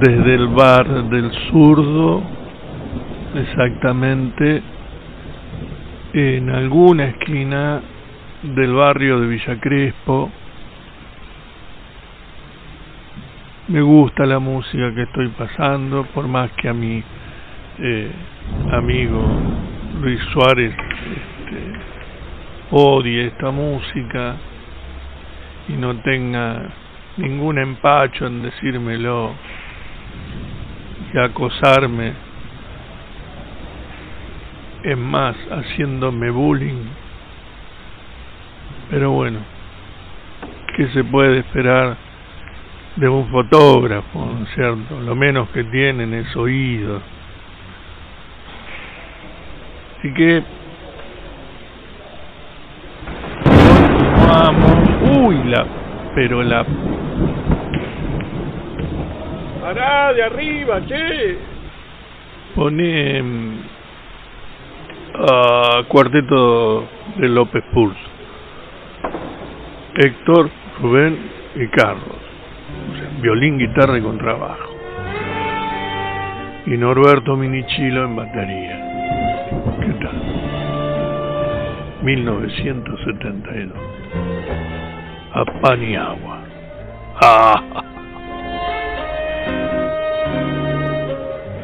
Desde 0.00 0.34
el 0.34 0.48
bar 0.48 1.08
del 1.08 1.30
zurdo, 1.50 2.22
exactamente 3.34 4.62
en 6.12 6.50
alguna 6.50 7.06
esquina 7.06 7.80
del 8.42 8.72
barrio 8.74 9.20
de 9.20 9.26
Villa 9.26 9.60
Crespo. 9.60 10.30
Me 13.68 13.80
gusta 13.80 14.26
la 14.26 14.38
música 14.38 14.94
que 14.94 15.02
estoy 15.02 15.28
pasando, 15.28 16.04
por 16.12 16.28
más 16.28 16.50
que 16.52 16.68
a 16.68 16.74
mi 16.74 17.02
eh, 17.78 18.10
amigo 18.76 19.22
Luis 20.00 20.20
Suárez 20.32 20.72
este, 20.72 21.72
odie 22.70 23.26
esta 23.26 23.50
música 23.50 24.36
y 25.68 25.72
no 25.72 25.96
tenga 25.98 26.70
ningún 27.16 27.58
empacho 27.58 28.26
en 28.26 28.42
decírmelo 28.42 29.32
y 31.12 31.18
acosarme, 31.18 32.12
es 34.82 34.98
más, 34.98 35.36
haciéndome 35.50 36.30
bullying. 36.30 36.84
Pero 38.90 39.12
bueno, 39.12 39.38
¿qué 40.76 40.88
se 40.88 41.04
puede 41.04 41.38
esperar 41.38 41.96
de 42.96 43.08
un 43.08 43.28
fotógrafo, 43.30 44.26
¿no 44.26 44.44
es 44.44 44.54
cierto? 44.54 45.00
Lo 45.00 45.14
menos 45.14 45.48
que 45.50 45.62
tienen 45.64 46.12
es 46.12 46.34
oído. 46.36 47.00
Así 50.04 50.12
que 50.12 50.42
continuamos. 53.42 55.16
Uy, 55.16 55.44
la, 55.44 55.66
pero 56.14 56.42
la 56.42 56.66
Pará, 59.62 60.12
de 60.12 60.22
arriba, 60.22 60.84
che. 60.84 61.38
pone 62.54 63.22
a 65.14 65.84
cuarteto 65.88 66.86
de 67.16 67.28
López 67.30 67.64
Pulso. 67.72 67.98
Héctor, 69.96 70.50
Rubén 70.82 71.18
y 71.54 71.66
Carlos. 71.68 72.04
O 72.92 72.96
sea, 72.98 73.08
violín, 73.22 73.58
guitarra 73.58 73.96
y 73.96 74.02
contrabajo. 74.02 74.70
Y 76.66 76.76
Norberto 76.76 77.36
Minichilo 77.36 78.04
en 78.04 78.16
batería. 78.16 78.83
1972. 82.04 83.72
A 85.32 85.44
pan 85.62 85.82
y 85.82 85.96
agua. 85.96 86.38
Ah. 87.22 87.82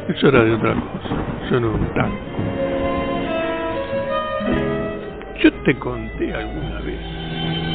Eso 0.09 0.27
era 0.29 0.43
de 0.43 0.53
otra 0.53 0.73
cosa. 0.73 1.15
Eso 1.45 1.57
un 1.57 1.93
tango. 1.93 2.17
Yo 5.43 5.53
te 5.63 5.77
conté 5.77 6.33
alguna 6.33 6.79
vez. 6.81 7.70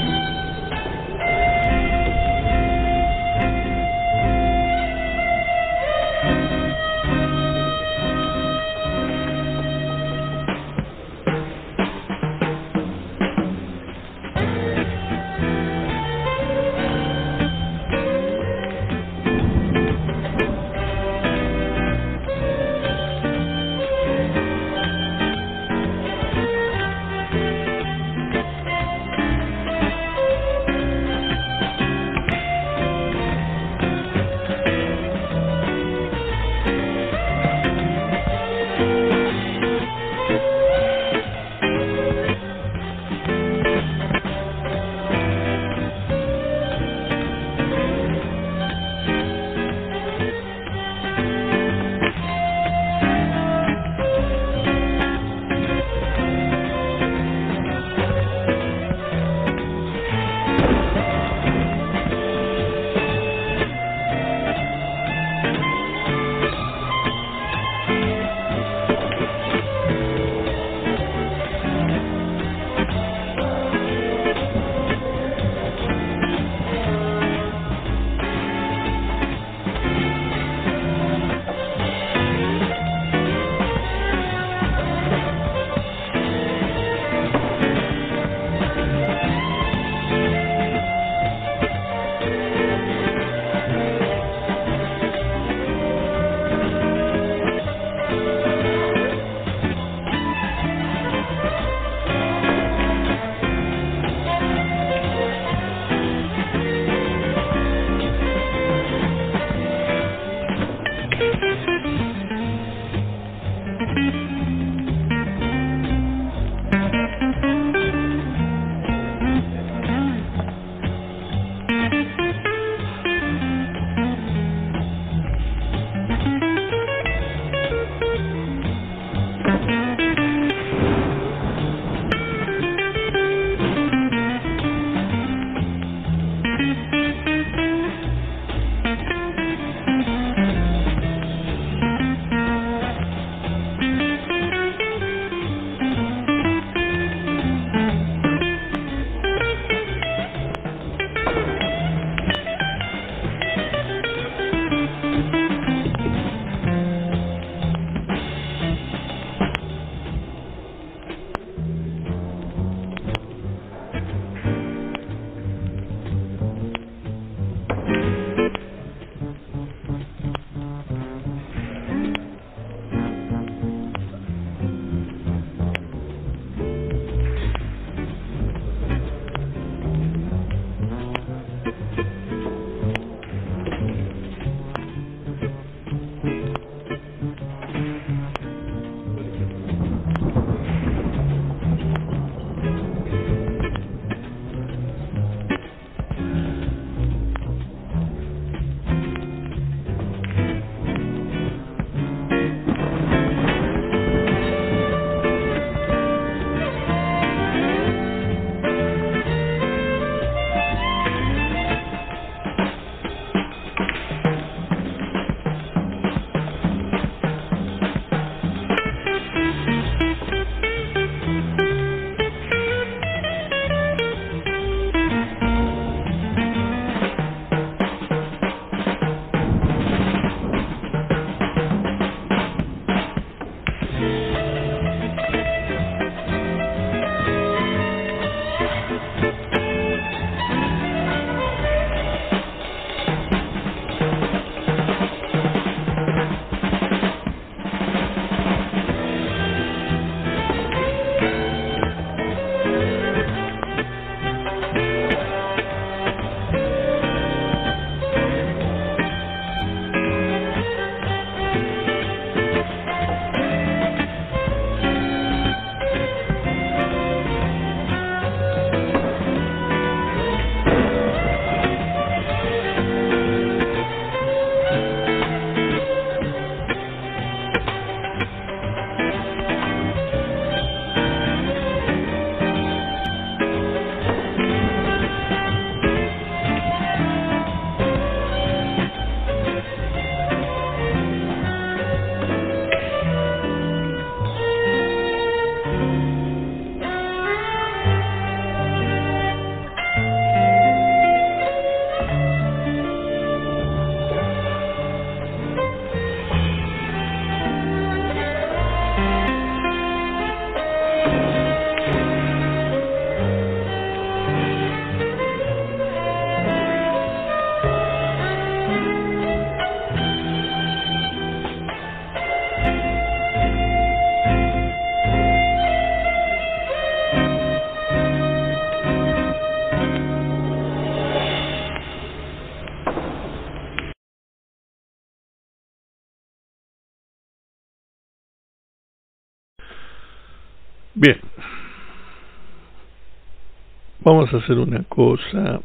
Vamos 344.26 344.42
a 344.42 344.44
hacer 344.44 344.58
una 344.58 344.82
cosa 344.88 345.60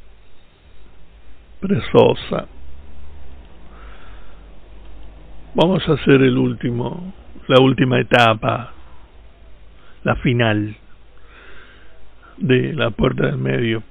preciosa. 1.59 2.47
Vamos 5.55 5.89
a 5.89 5.93
hacer 5.93 6.21
el 6.21 6.37
último, 6.37 7.11
la 7.47 7.59
última 7.59 7.99
etapa, 7.99 8.71
la 10.03 10.15
final 10.17 10.75
de 12.37 12.73
la 12.73 12.91
puerta 12.91 13.25
del 13.25 13.39
medio, 13.39 13.81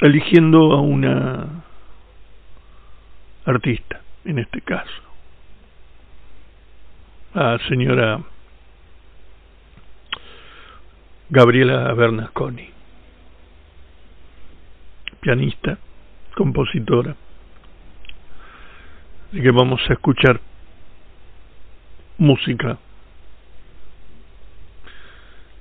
eligiendo 0.00 0.72
a 0.72 0.80
una 0.80 1.64
artista, 3.46 4.00
en 4.24 4.38
este 4.38 4.60
caso, 4.60 5.02
a 7.34 7.58
señora 7.68 8.20
Gabriela 11.32 11.94
Bernasconi, 11.94 12.68
pianista, 15.20 15.78
compositora. 16.36 17.14
Así 19.28 19.40
que 19.40 19.50
vamos 19.52 19.80
a 19.88 19.92
escuchar 19.92 20.40
música 22.18 22.78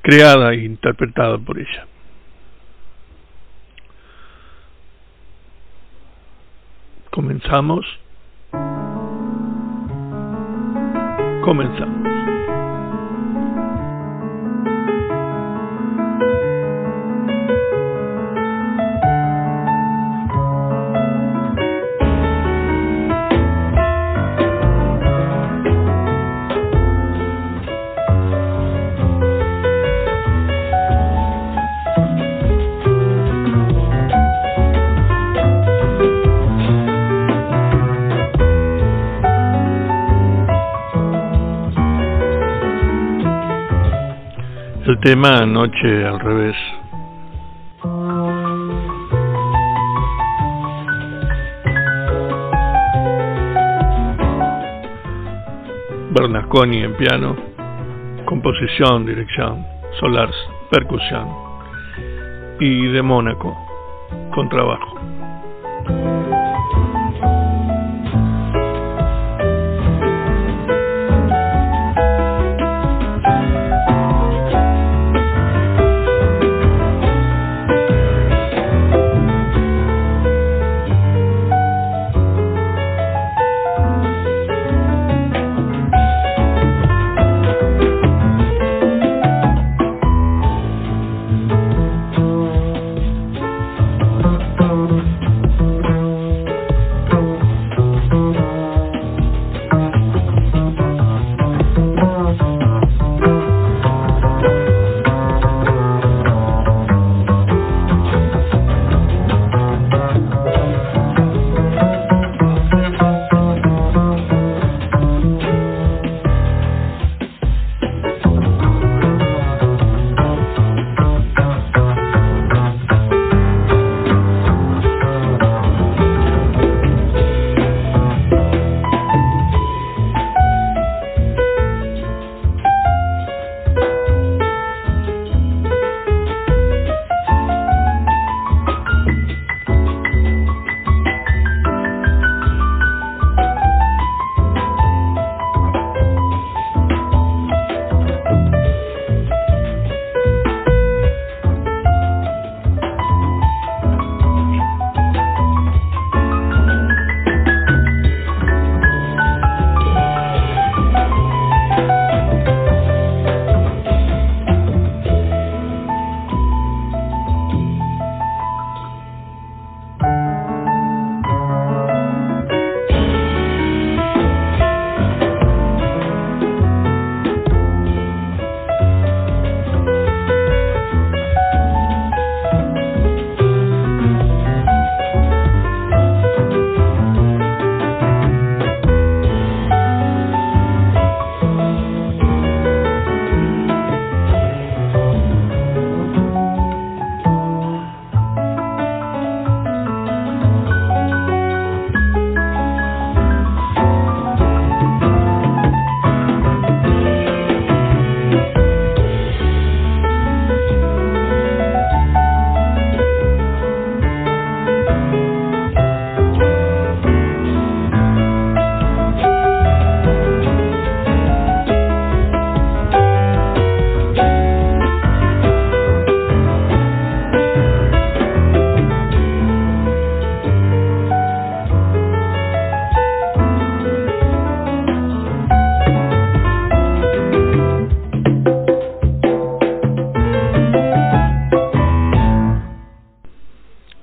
creada 0.02 0.56
e 0.56 0.66
interpretada 0.66 1.38
por 1.38 1.60
ella. 1.60 1.86
Comenzamos. 7.12 7.86
Comenzamos. 11.44 12.09
El 44.90 45.00
tema 45.02 45.46
Noche 45.46 46.04
al 46.04 46.20
revés. 46.20 46.56
Bernasconi 56.10 56.82
en 56.82 56.98
piano, 56.98 57.36
composición, 58.26 59.06
dirección, 59.06 59.64
Solars, 60.00 60.36
percusión 60.72 61.28
y 62.60 62.88
de 62.88 63.04
Mónaco, 63.04 63.56
con 64.34 64.50
trabajo. 64.50 64.99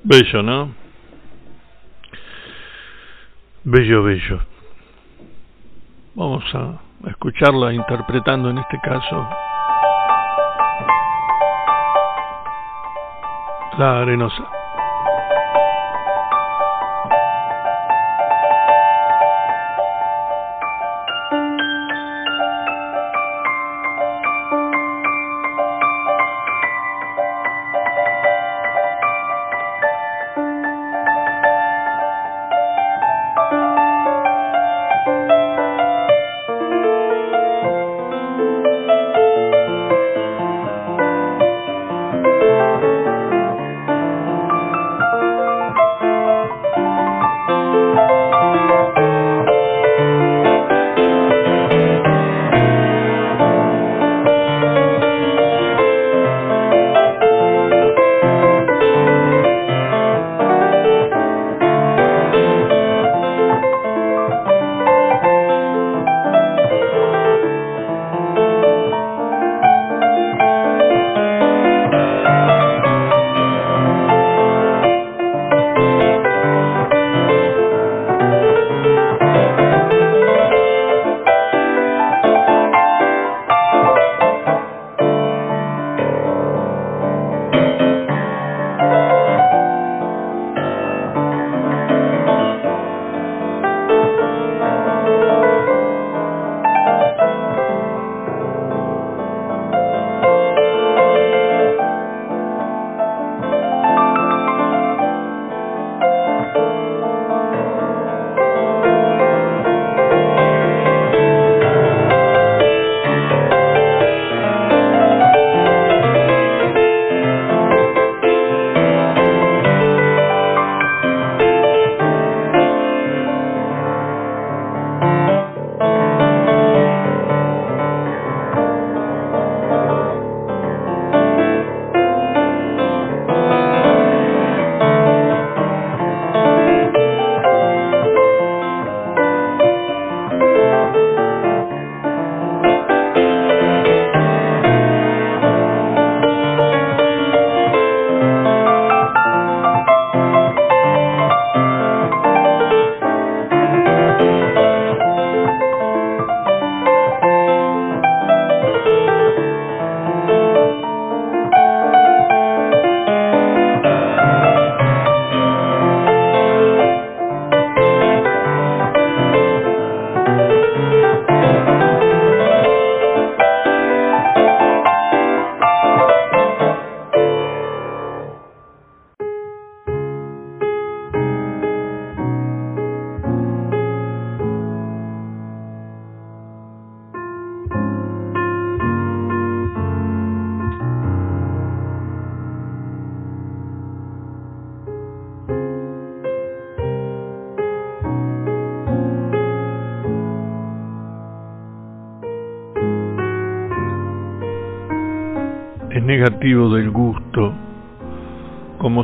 Bello, 0.09 0.41
¿no? 0.41 0.73
Bello, 3.65 4.05
bello. 4.05 4.39
Vamos 6.15 6.45
a 6.55 6.79
escucharla 7.11 7.73
interpretando 7.73 8.51
en 8.51 8.59
este 8.59 8.79
caso 8.85 9.29
La 13.79 14.03
Arenosa. 14.03 14.56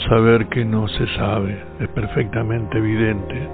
¿Cómo 0.02 0.16
saber 0.16 0.46
que 0.48 0.64
no 0.64 0.88
se 0.88 1.06
sabe? 1.16 1.62
Es 1.80 1.88
perfectamente 1.88 2.78
evidente 2.78 3.48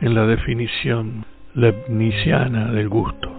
en 0.00 0.14
la 0.14 0.26
definición 0.26 1.24
leibniziana 1.54 2.72
del 2.72 2.88
gusto. 2.88 3.30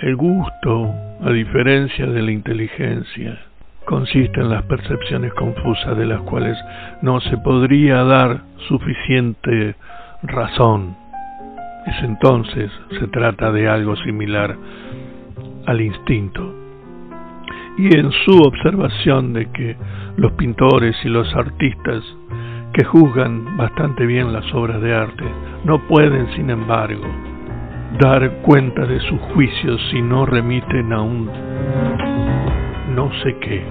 El 0.00 0.16
gusto, 0.16 0.94
a 1.22 1.30
diferencia 1.30 2.06
de 2.06 2.22
la 2.22 2.30
inteligencia, 2.30 3.38
consiste 3.84 4.40
en 4.40 4.50
las 4.50 4.64
percepciones 4.64 5.32
confusas 5.34 5.96
de 5.96 6.06
las 6.06 6.20
cuales 6.22 6.56
no 7.02 7.20
se 7.20 7.36
podría 7.38 8.04
dar 8.04 8.42
suficiente 8.68 9.74
razón. 10.22 10.96
Es 11.86 12.02
entonces 12.02 12.70
se 12.98 13.06
trata 13.08 13.50
de 13.52 13.68
algo 13.68 13.96
similar 13.96 14.56
al 15.66 15.80
instinto 15.80 16.57
y 17.78 17.96
en 17.96 18.10
su 18.10 18.36
observación 18.42 19.32
de 19.32 19.46
que 19.52 19.76
los 20.16 20.32
pintores 20.32 20.96
y 21.04 21.08
los 21.08 21.32
artistas 21.34 22.02
que 22.72 22.84
juzgan 22.84 23.56
bastante 23.56 24.04
bien 24.04 24.32
las 24.32 24.52
obras 24.52 24.82
de 24.82 24.94
arte 24.94 25.24
no 25.64 25.86
pueden, 25.86 26.28
sin 26.34 26.50
embargo, 26.50 27.06
dar 28.00 28.42
cuenta 28.42 28.84
de 28.84 29.00
sus 29.00 29.20
juicios 29.32 29.80
si 29.90 30.02
no 30.02 30.26
remiten 30.26 30.92
a 30.92 31.00
un 31.00 31.30
no 32.94 33.10
sé 33.22 33.36
qué. 33.40 33.62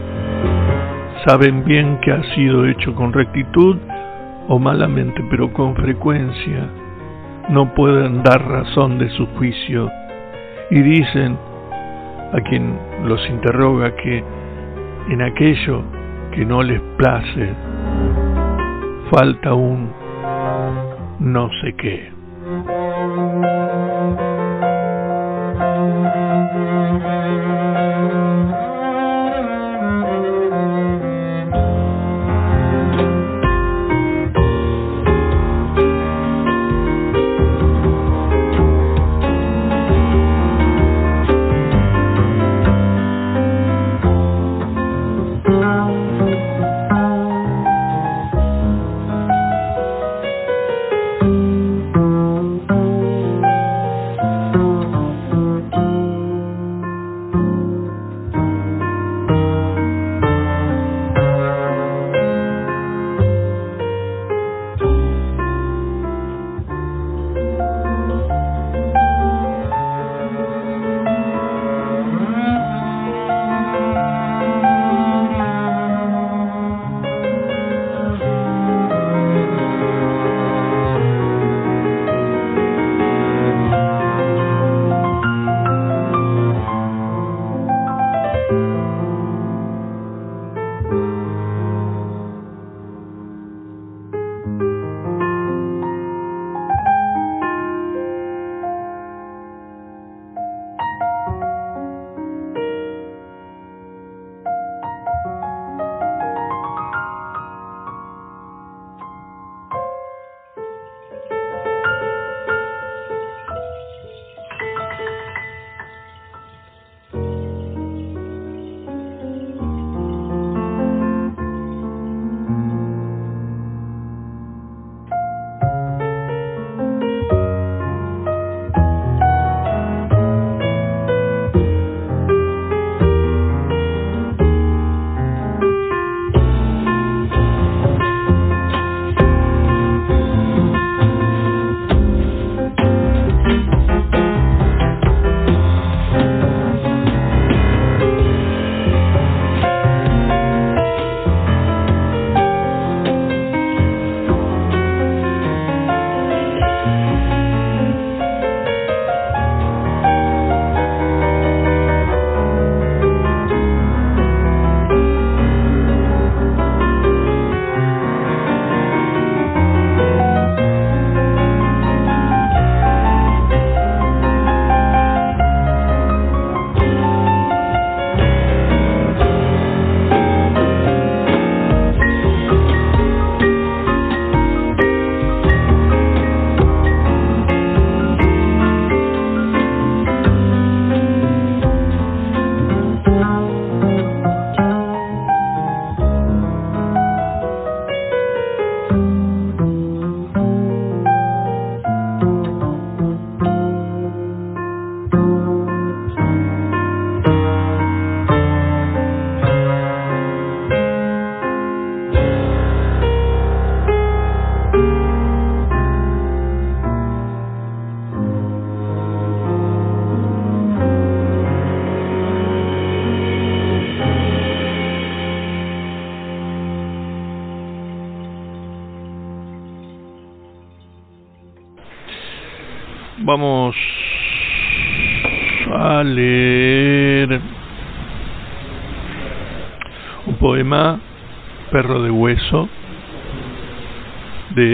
Saben 1.25 1.65
bien 1.65 1.99
que 2.01 2.11
ha 2.11 2.23
sido 2.35 2.65
hecho 2.65 2.95
con 2.95 3.11
rectitud 3.11 3.77
o 4.47 4.57
malamente, 4.57 5.21
pero 5.29 5.51
con 5.51 5.75
frecuencia 5.75 6.69
no 7.49 7.73
pueden 7.73 8.23
dar 8.23 8.41
razón 8.47 8.97
de 8.99 9.09
su 9.09 9.25
juicio 9.37 9.89
y 10.71 10.81
dicen 10.81 11.37
a 12.33 12.41
quien 12.41 12.77
los 13.05 13.29
interroga 13.29 13.95
que 13.95 14.23
en 15.09 15.21
aquello 15.21 15.83
que 16.31 16.45
no 16.45 16.63
les 16.63 16.81
place 16.97 17.53
falta 19.09 19.53
un 19.53 19.89
no 21.19 21.49
sé 21.61 21.73
qué. 21.73 22.16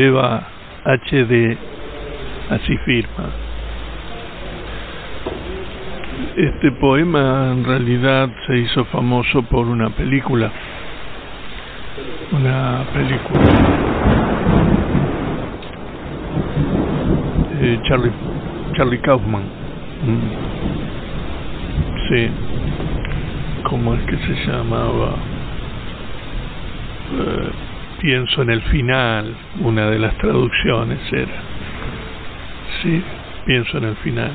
De 0.04 0.08
Eva 0.08 0.44
H.D. 0.86 1.58
Así 2.50 2.78
firma. 2.80 3.30
Este 6.36 6.72
poema 6.74 7.52
en 7.54 7.64
realidad 7.64 8.30
se 8.48 8.58
hizo 8.58 8.86
famoso 8.86 9.44
por 9.44 9.68
una 9.68 9.90
película. 9.92 10.52
Una 12.32 12.86
película. 12.94 13.40
Charlie, 17.84 18.12
Charlie 18.74 19.00
Kaufman. 19.00 19.44
Mm. 19.44 20.30
Sí. 22.10 22.30
¿Cómo 23.64 23.94
es 23.94 24.02
que 24.02 24.18
se 24.18 24.52
llamaba? 24.52 25.16
Eh, 27.14 27.73
pienso 28.04 28.42
en 28.42 28.50
el 28.50 28.62
final, 28.64 29.34
una 29.62 29.90
de 29.90 29.98
las 29.98 30.14
traducciones 30.18 31.00
era. 31.14 31.42
Sí, 32.82 33.02
pienso 33.46 33.78
en 33.78 33.84
el 33.86 33.96
final. 33.96 34.32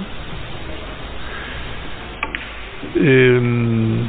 Eh, 2.97 4.01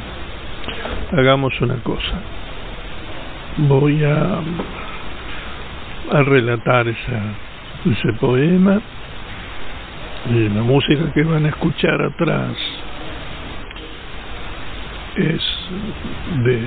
hagamos 1.12 1.60
una 1.60 1.76
cosa. 1.82 2.22
Voy 3.58 4.02
a, 4.02 4.40
a 6.10 6.22
relatar 6.22 6.88
esa, 6.88 7.22
ese 7.84 8.14
poema 8.14 8.80
y 10.30 10.48
la 10.48 10.62
música 10.62 11.12
que 11.12 11.22
van 11.22 11.44
a 11.44 11.48
escuchar 11.50 12.00
atrás 12.00 12.56
es 15.16 15.42
de 16.44 16.62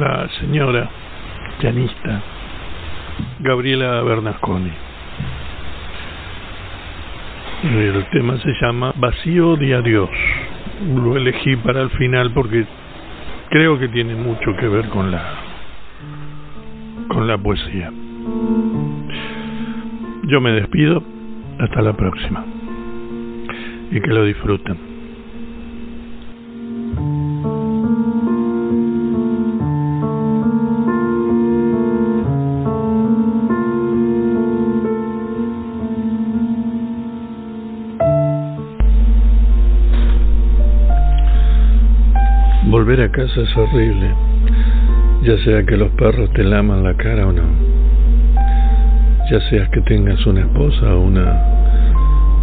la 0.00 0.28
señora 0.40 0.90
Gabriela 3.40 4.02
Bernasconi. 4.02 4.72
El 7.64 8.04
tema 8.10 8.36
se 8.38 8.52
llama 8.60 8.92
Vacío 8.96 9.56
de 9.56 9.74
Adiós. 9.74 10.10
Lo 10.94 11.16
elegí 11.16 11.56
para 11.56 11.82
el 11.82 11.90
final 11.90 12.32
porque 12.32 12.66
creo 13.50 13.78
que 13.78 13.88
tiene 13.88 14.14
mucho 14.14 14.56
que 14.56 14.66
ver 14.66 14.88
con 14.88 15.10
la 15.10 15.22
con 17.08 17.26
la 17.26 17.38
poesía. 17.38 17.92
Yo 20.24 20.40
me 20.40 20.52
despido, 20.52 21.02
hasta 21.58 21.82
la 21.82 21.92
próxima. 21.92 22.44
Y 23.90 24.00
que 24.00 24.08
lo 24.08 24.24
disfruten. 24.24 24.91
Casa 43.12 43.42
es 43.42 43.56
horrible, 43.56 44.10
ya 45.22 45.36
sea 45.44 45.62
que 45.64 45.76
los 45.76 45.90
perros 45.90 46.30
te 46.32 46.42
laman 46.42 46.82
la 46.82 46.94
cara 46.94 47.26
o 47.26 47.32
no, 47.32 47.42
ya 49.30 49.38
sea 49.50 49.68
que 49.70 49.82
tengas 49.82 50.24
una 50.24 50.40
esposa 50.40 50.94
o 50.94 51.00
una, 51.02 51.38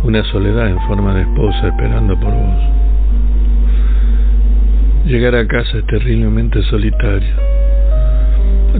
una 0.04 0.24
soledad 0.26 0.70
en 0.70 0.80
forma 0.82 1.16
de 1.16 1.22
esposa 1.24 1.70
esperando 1.70 2.20
por 2.20 2.32
vos. 2.32 2.64
Llegar 5.06 5.36
a 5.36 5.48
casa 5.48 5.80
es 5.80 5.86
terriblemente 5.88 6.62
solitario, 6.64 7.36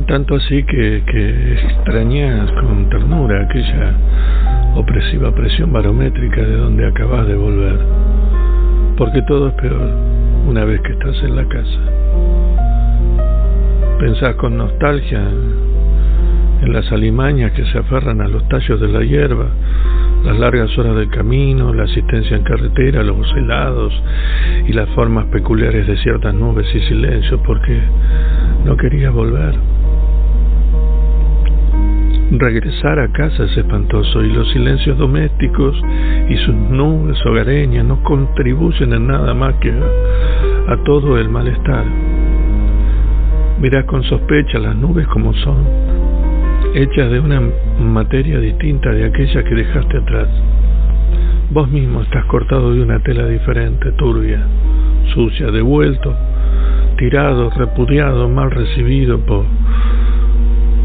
tanto 0.08 0.36
así 0.36 0.62
que, 0.64 1.04
que 1.12 1.54
extrañas 1.54 2.52
con 2.52 2.88
ternura 2.90 3.46
aquella 3.46 3.96
opresiva 4.76 5.34
presión 5.34 5.74
barométrica 5.74 6.42
de 6.42 6.56
donde 6.56 6.86
acabas 6.86 7.26
de 7.26 7.36
volver, 7.36 7.80
porque 8.96 9.24
todo 9.24 9.48
es 9.48 9.54
peor 9.56 10.09
una 10.50 10.66
vez 10.66 10.82
que 10.82 10.94
estás 10.94 11.16
en 11.22 11.36
la 11.36 11.48
casa. 11.48 11.80
Pensás 14.00 14.34
con 14.36 14.58
nostalgia 14.58 15.20
en 15.20 16.74
las 16.74 16.92
alimañas 16.92 17.52
que 17.52 17.64
se 17.66 17.78
aferran 17.78 18.20
a 18.20 18.28
los 18.28 18.48
tallos 18.50 18.82
de 18.82 18.88
la 18.88 19.04
hierba, 19.04 19.46
las 20.24 20.40
largas 20.40 20.76
horas 20.76 20.96
del 20.96 21.10
camino, 21.12 21.72
la 21.72 21.84
asistencia 21.84 22.36
en 22.36 22.44
carretera, 22.44 23.04
los 23.04 23.32
helados 23.36 23.94
y 24.68 24.74
las 24.74 24.90
formas 24.90 25.28
peculiares 25.28 25.86
de 25.86 25.96
ciertas 25.98 26.34
nubes 26.34 26.66
y 26.74 26.80
silencios, 26.80 27.40
porque 27.46 27.80
no 28.66 28.76
querías 28.76 29.14
volver. 29.14 29.79
Regresar 32.32 33.00
a 33.00 33.12
casa 33.12 33.46
es 33.46 33.58
espantoso 33.58 34.24
y 34.24 34.32
los 34.32 34.52
silencios 34.52 34.96
domésticos 35.00 35.76
y 36.30 36.38
sus 36.38 36.54
nubes 36.54 37.18
hogareñas 37.26 37.84
no 37.84 38.04
contribuyen 38.04 38.94
en 38.94 39.08
nada 39.08 39.34
más 39.34 39.56
que 39.56 39.72
a, 39.72 40.78
todo 40.84 41.18
el 41.18 41.28
malestar. 41.28 41.86
Mirás 43.60 43.84
con 43.86 44.04
sospecha 44.04 44.60
las 44.60 44.76
nubes 44.76 45.08
como 45.08 45.34
son, 45.34 45.66
hechas 46.76 47.10
de 47.10 47.20
una 47.20 47.42
materia 47.80 48.38
distinta 48.38 48.92
de 48.92 49.06
aquella 49.06 49.44
que 49.44 49.56
dejaste 49.56 49.98
atrás. 49.98 50.28
Vos 51.50 51.68
mismo 51.68 52.04
estás 52.04 52.26
cortado 52.26 52.76
de 52.76 52.84
una 52.84 53.00
tela 53.00 53.26
diferente, 53.26 53.92
turbia, 53.94 54.46
sucia, 55.16 55.50
devuelto, 55.50 56.16
tirado, 56.96 57.50
repudiado, 57.50 58.30
mal 58.30 58.52
recibido 58.52 59.18
por, 59.18 59.46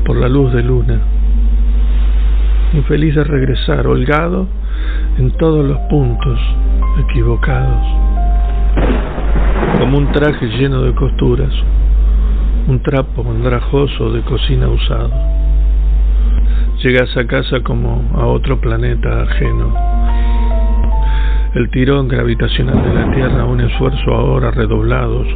por 0.07 0.16
la 0.16 0.30
luz 0.30 0.51
de 0.55 0.62
luna 0.62 1.13
infeliz 2.74 3.14
de 3.14 3.24
regresar, 3.24 3.86
holgado 3.86 4.48
en 5.18 5.30
todos 5.36 5.64
los 5.64 5.78
puntos 5.88 6.40
equivocados, 7.08 7.86
como 9.78 9.98
un 9.98 10.10
traje 10.12 10.46
lleno 10.58 10.82
de 10.82 10.94
costuras, 10.94 11.52
un 12.66 12.82
trapo 12.82 13.24
andrajoso 13.30 14.10
de 14.10 14.22
cocina 14.22 14.68
usado. 14.68 15.12
Llegas 16.82 17.16
a 17.16 17.26
casa 17.26 17.60
como 17.62 18.10
a 18.14 18.26
otro 18.26 18.60
planeta 18.60 19.22
ajeno. 19.22 19.74
El 21.54 21.70
tirón 21.70 22.08
gravitacional 22.08 22.82
de 22.82 22.94
la 22.94 23.14
Tierra, 23.14 23.44
un 23.44 23.60
esfuerzo 23.60 24.12
ahora 24.12 24.50
redoblados, 24.50 25.28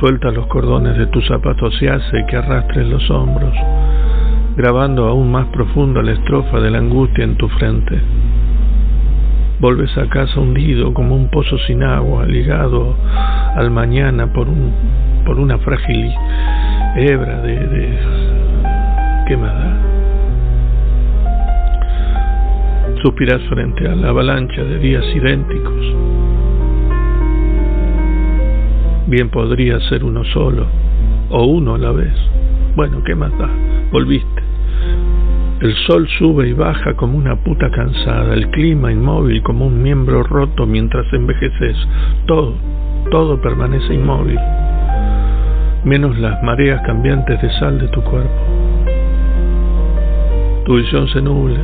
suelta 0.00 0.32
los 0.32 0.48
cordones 0.48 0.98
de 0.98 1.06
tus 1.06 1.24
zapatos 1.28 1.80
y 1.80 1.86
hace 1.86 2.26
que 2.28 2.36
arrastres 2.36 2.88
los 2.88 3.08
hombros 3.10 3.54
grabando 4.58 5.06
aún 5.06 5.30
más 5.30 5.46
profundo 5.50 6.02
la 6.02 6.10
estrofa 6.10 6.58
de 6.58 6.72
la 6.72 6.78
angustia 6.78 7.22
en 7.22 7.36
tu 7.36 7.48
frente. 7.48 7.96
Volves 9.60 9.96
a 9.96 10.08
casa 10.08 10.40
hundido 10.40 10.92
como 10.92 11.14
un 11.14 11.28
pozo 11.30 11.56
sin 11.58 11.84
agua, 11.84 12.26
ligado 12.26 12.96
al 13.54 13.70
mañana 13.70 14.32
por, 14.32 14.48
un, 14.48 14.72
por 15.24 15.38
una 15.38 15.58
frágil 15.58 16.12
hebra 16.96 17.40
de, 17.42 17.54
de... 17.68 17.98
¿Qué 19.28 19.36
más 19.36 19.54
da? 19.54 19.76
Suspiras 23.00 23.40
frente 23.48 23.86
a 23.88 23.94
la 23.94 24.08
avalancha 24.08 24.64
de 24.64 24.78
días 24.80 25.04
idénticos. 25.14 25.94
Bien 29.06 29.30
podría 29.30 29.78
ser 29.88 30.02
uno 30.02 30.24
solo, 30.24 30.66
o 31.30 31.46
uno 31.46 31.76
a 31.76 31.78
la 31.78 31.92
vez. 31.92 32.28
Bueno, 32.78 33.02
¿qué 33.02 33.12
más 33.16 33.36
da? 33.36 33.50
Volviste. 33.90 34.40
El 35.62 35.74
sol 35.88 36.06
sube 36.16 36.46
y 36.46 36.52
baja 36.52 36.94
como 36.94 37.18
una 37.18 37.34
puta 37.34 37.68
cansada, 37.72 38.32
el 38.34 38.50
clima 38.50 38.92
inmóvil 38.92 39.42
como 39.42 39.66
un 39.66 39.82
miembro 39.82 40.22
roto 40.22 40.64
mientras 40.64 41.12
envejeces. 41.12 41.76
Todo, 42.26 42.54
todo 43.10 43.40
permanece 43.40 43.94
inmóvil, 43.94 44.38
menos 45.84 46.16
las 46.20 46.40
mareas 46.44 46.80
cambiantes 46.86 47.42
de 47.42 47.50
sal 47.58 47.80
de 47.80 47.88
tu 47.88 48.00
cuerpo. 48.00 48.42
Tu 50.64 50.76
visión 50.76 51.08
se 51.08 51.20
nubla, 51.20 51.58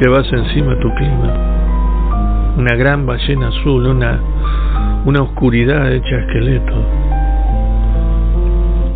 llevas 0.00 0.26
encima 0.32 0.76
tu 0.80 0.92
clima, 0.96 2.56
una 2.56 2.74
gran 2.74 3.06
ballena 3.06 3.50
azul, 3.50 3.86
una, 3.86 4.18
una 5.04 5.22
oscuridad 5.22 5.92
hecha 5.92 6.18
esqueleto. 6.22 7.11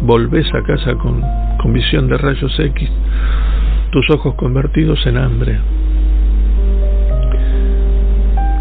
Volvés 0.07 0.47
a 0.55 0.63
casa 0.63 0.95
con 0.95 1.23
con 1.67 1.73
visión 1.73 2.09
de 2.09 2.17
rayos 2.17 2.59
X, 2.59 2.89
tus 3.91 4.09
ojos 4.11 4.35
convertidos 4.35 5.05
en 5.07 5.17
hambre. 5.17 5.59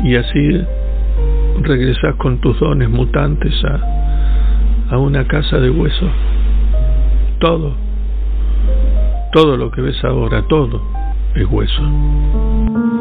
Y 0.04 0.16
así 0.16 0.62
regresas 1.62 2.16
con 2.16 2.40
tus 2.40 2.60
dones 2.60 2.90
mutantes 2.90 3.54
a, 3.64 4.94
a 4.94 4.98
una 4.98 5.28
casa 5.28 5.60
de 5.60 5.70
huesos. 5.70 6.12
Todo, 7.40 7.76
todo 9.34 9.58
lo 9.58 9.72
que 9.72 9.82
ves 9.82 10.04
ahora, 10.04 10.44
todo, 10.48 10.82
es 11.36 11.46
hueso. 11.46 12.95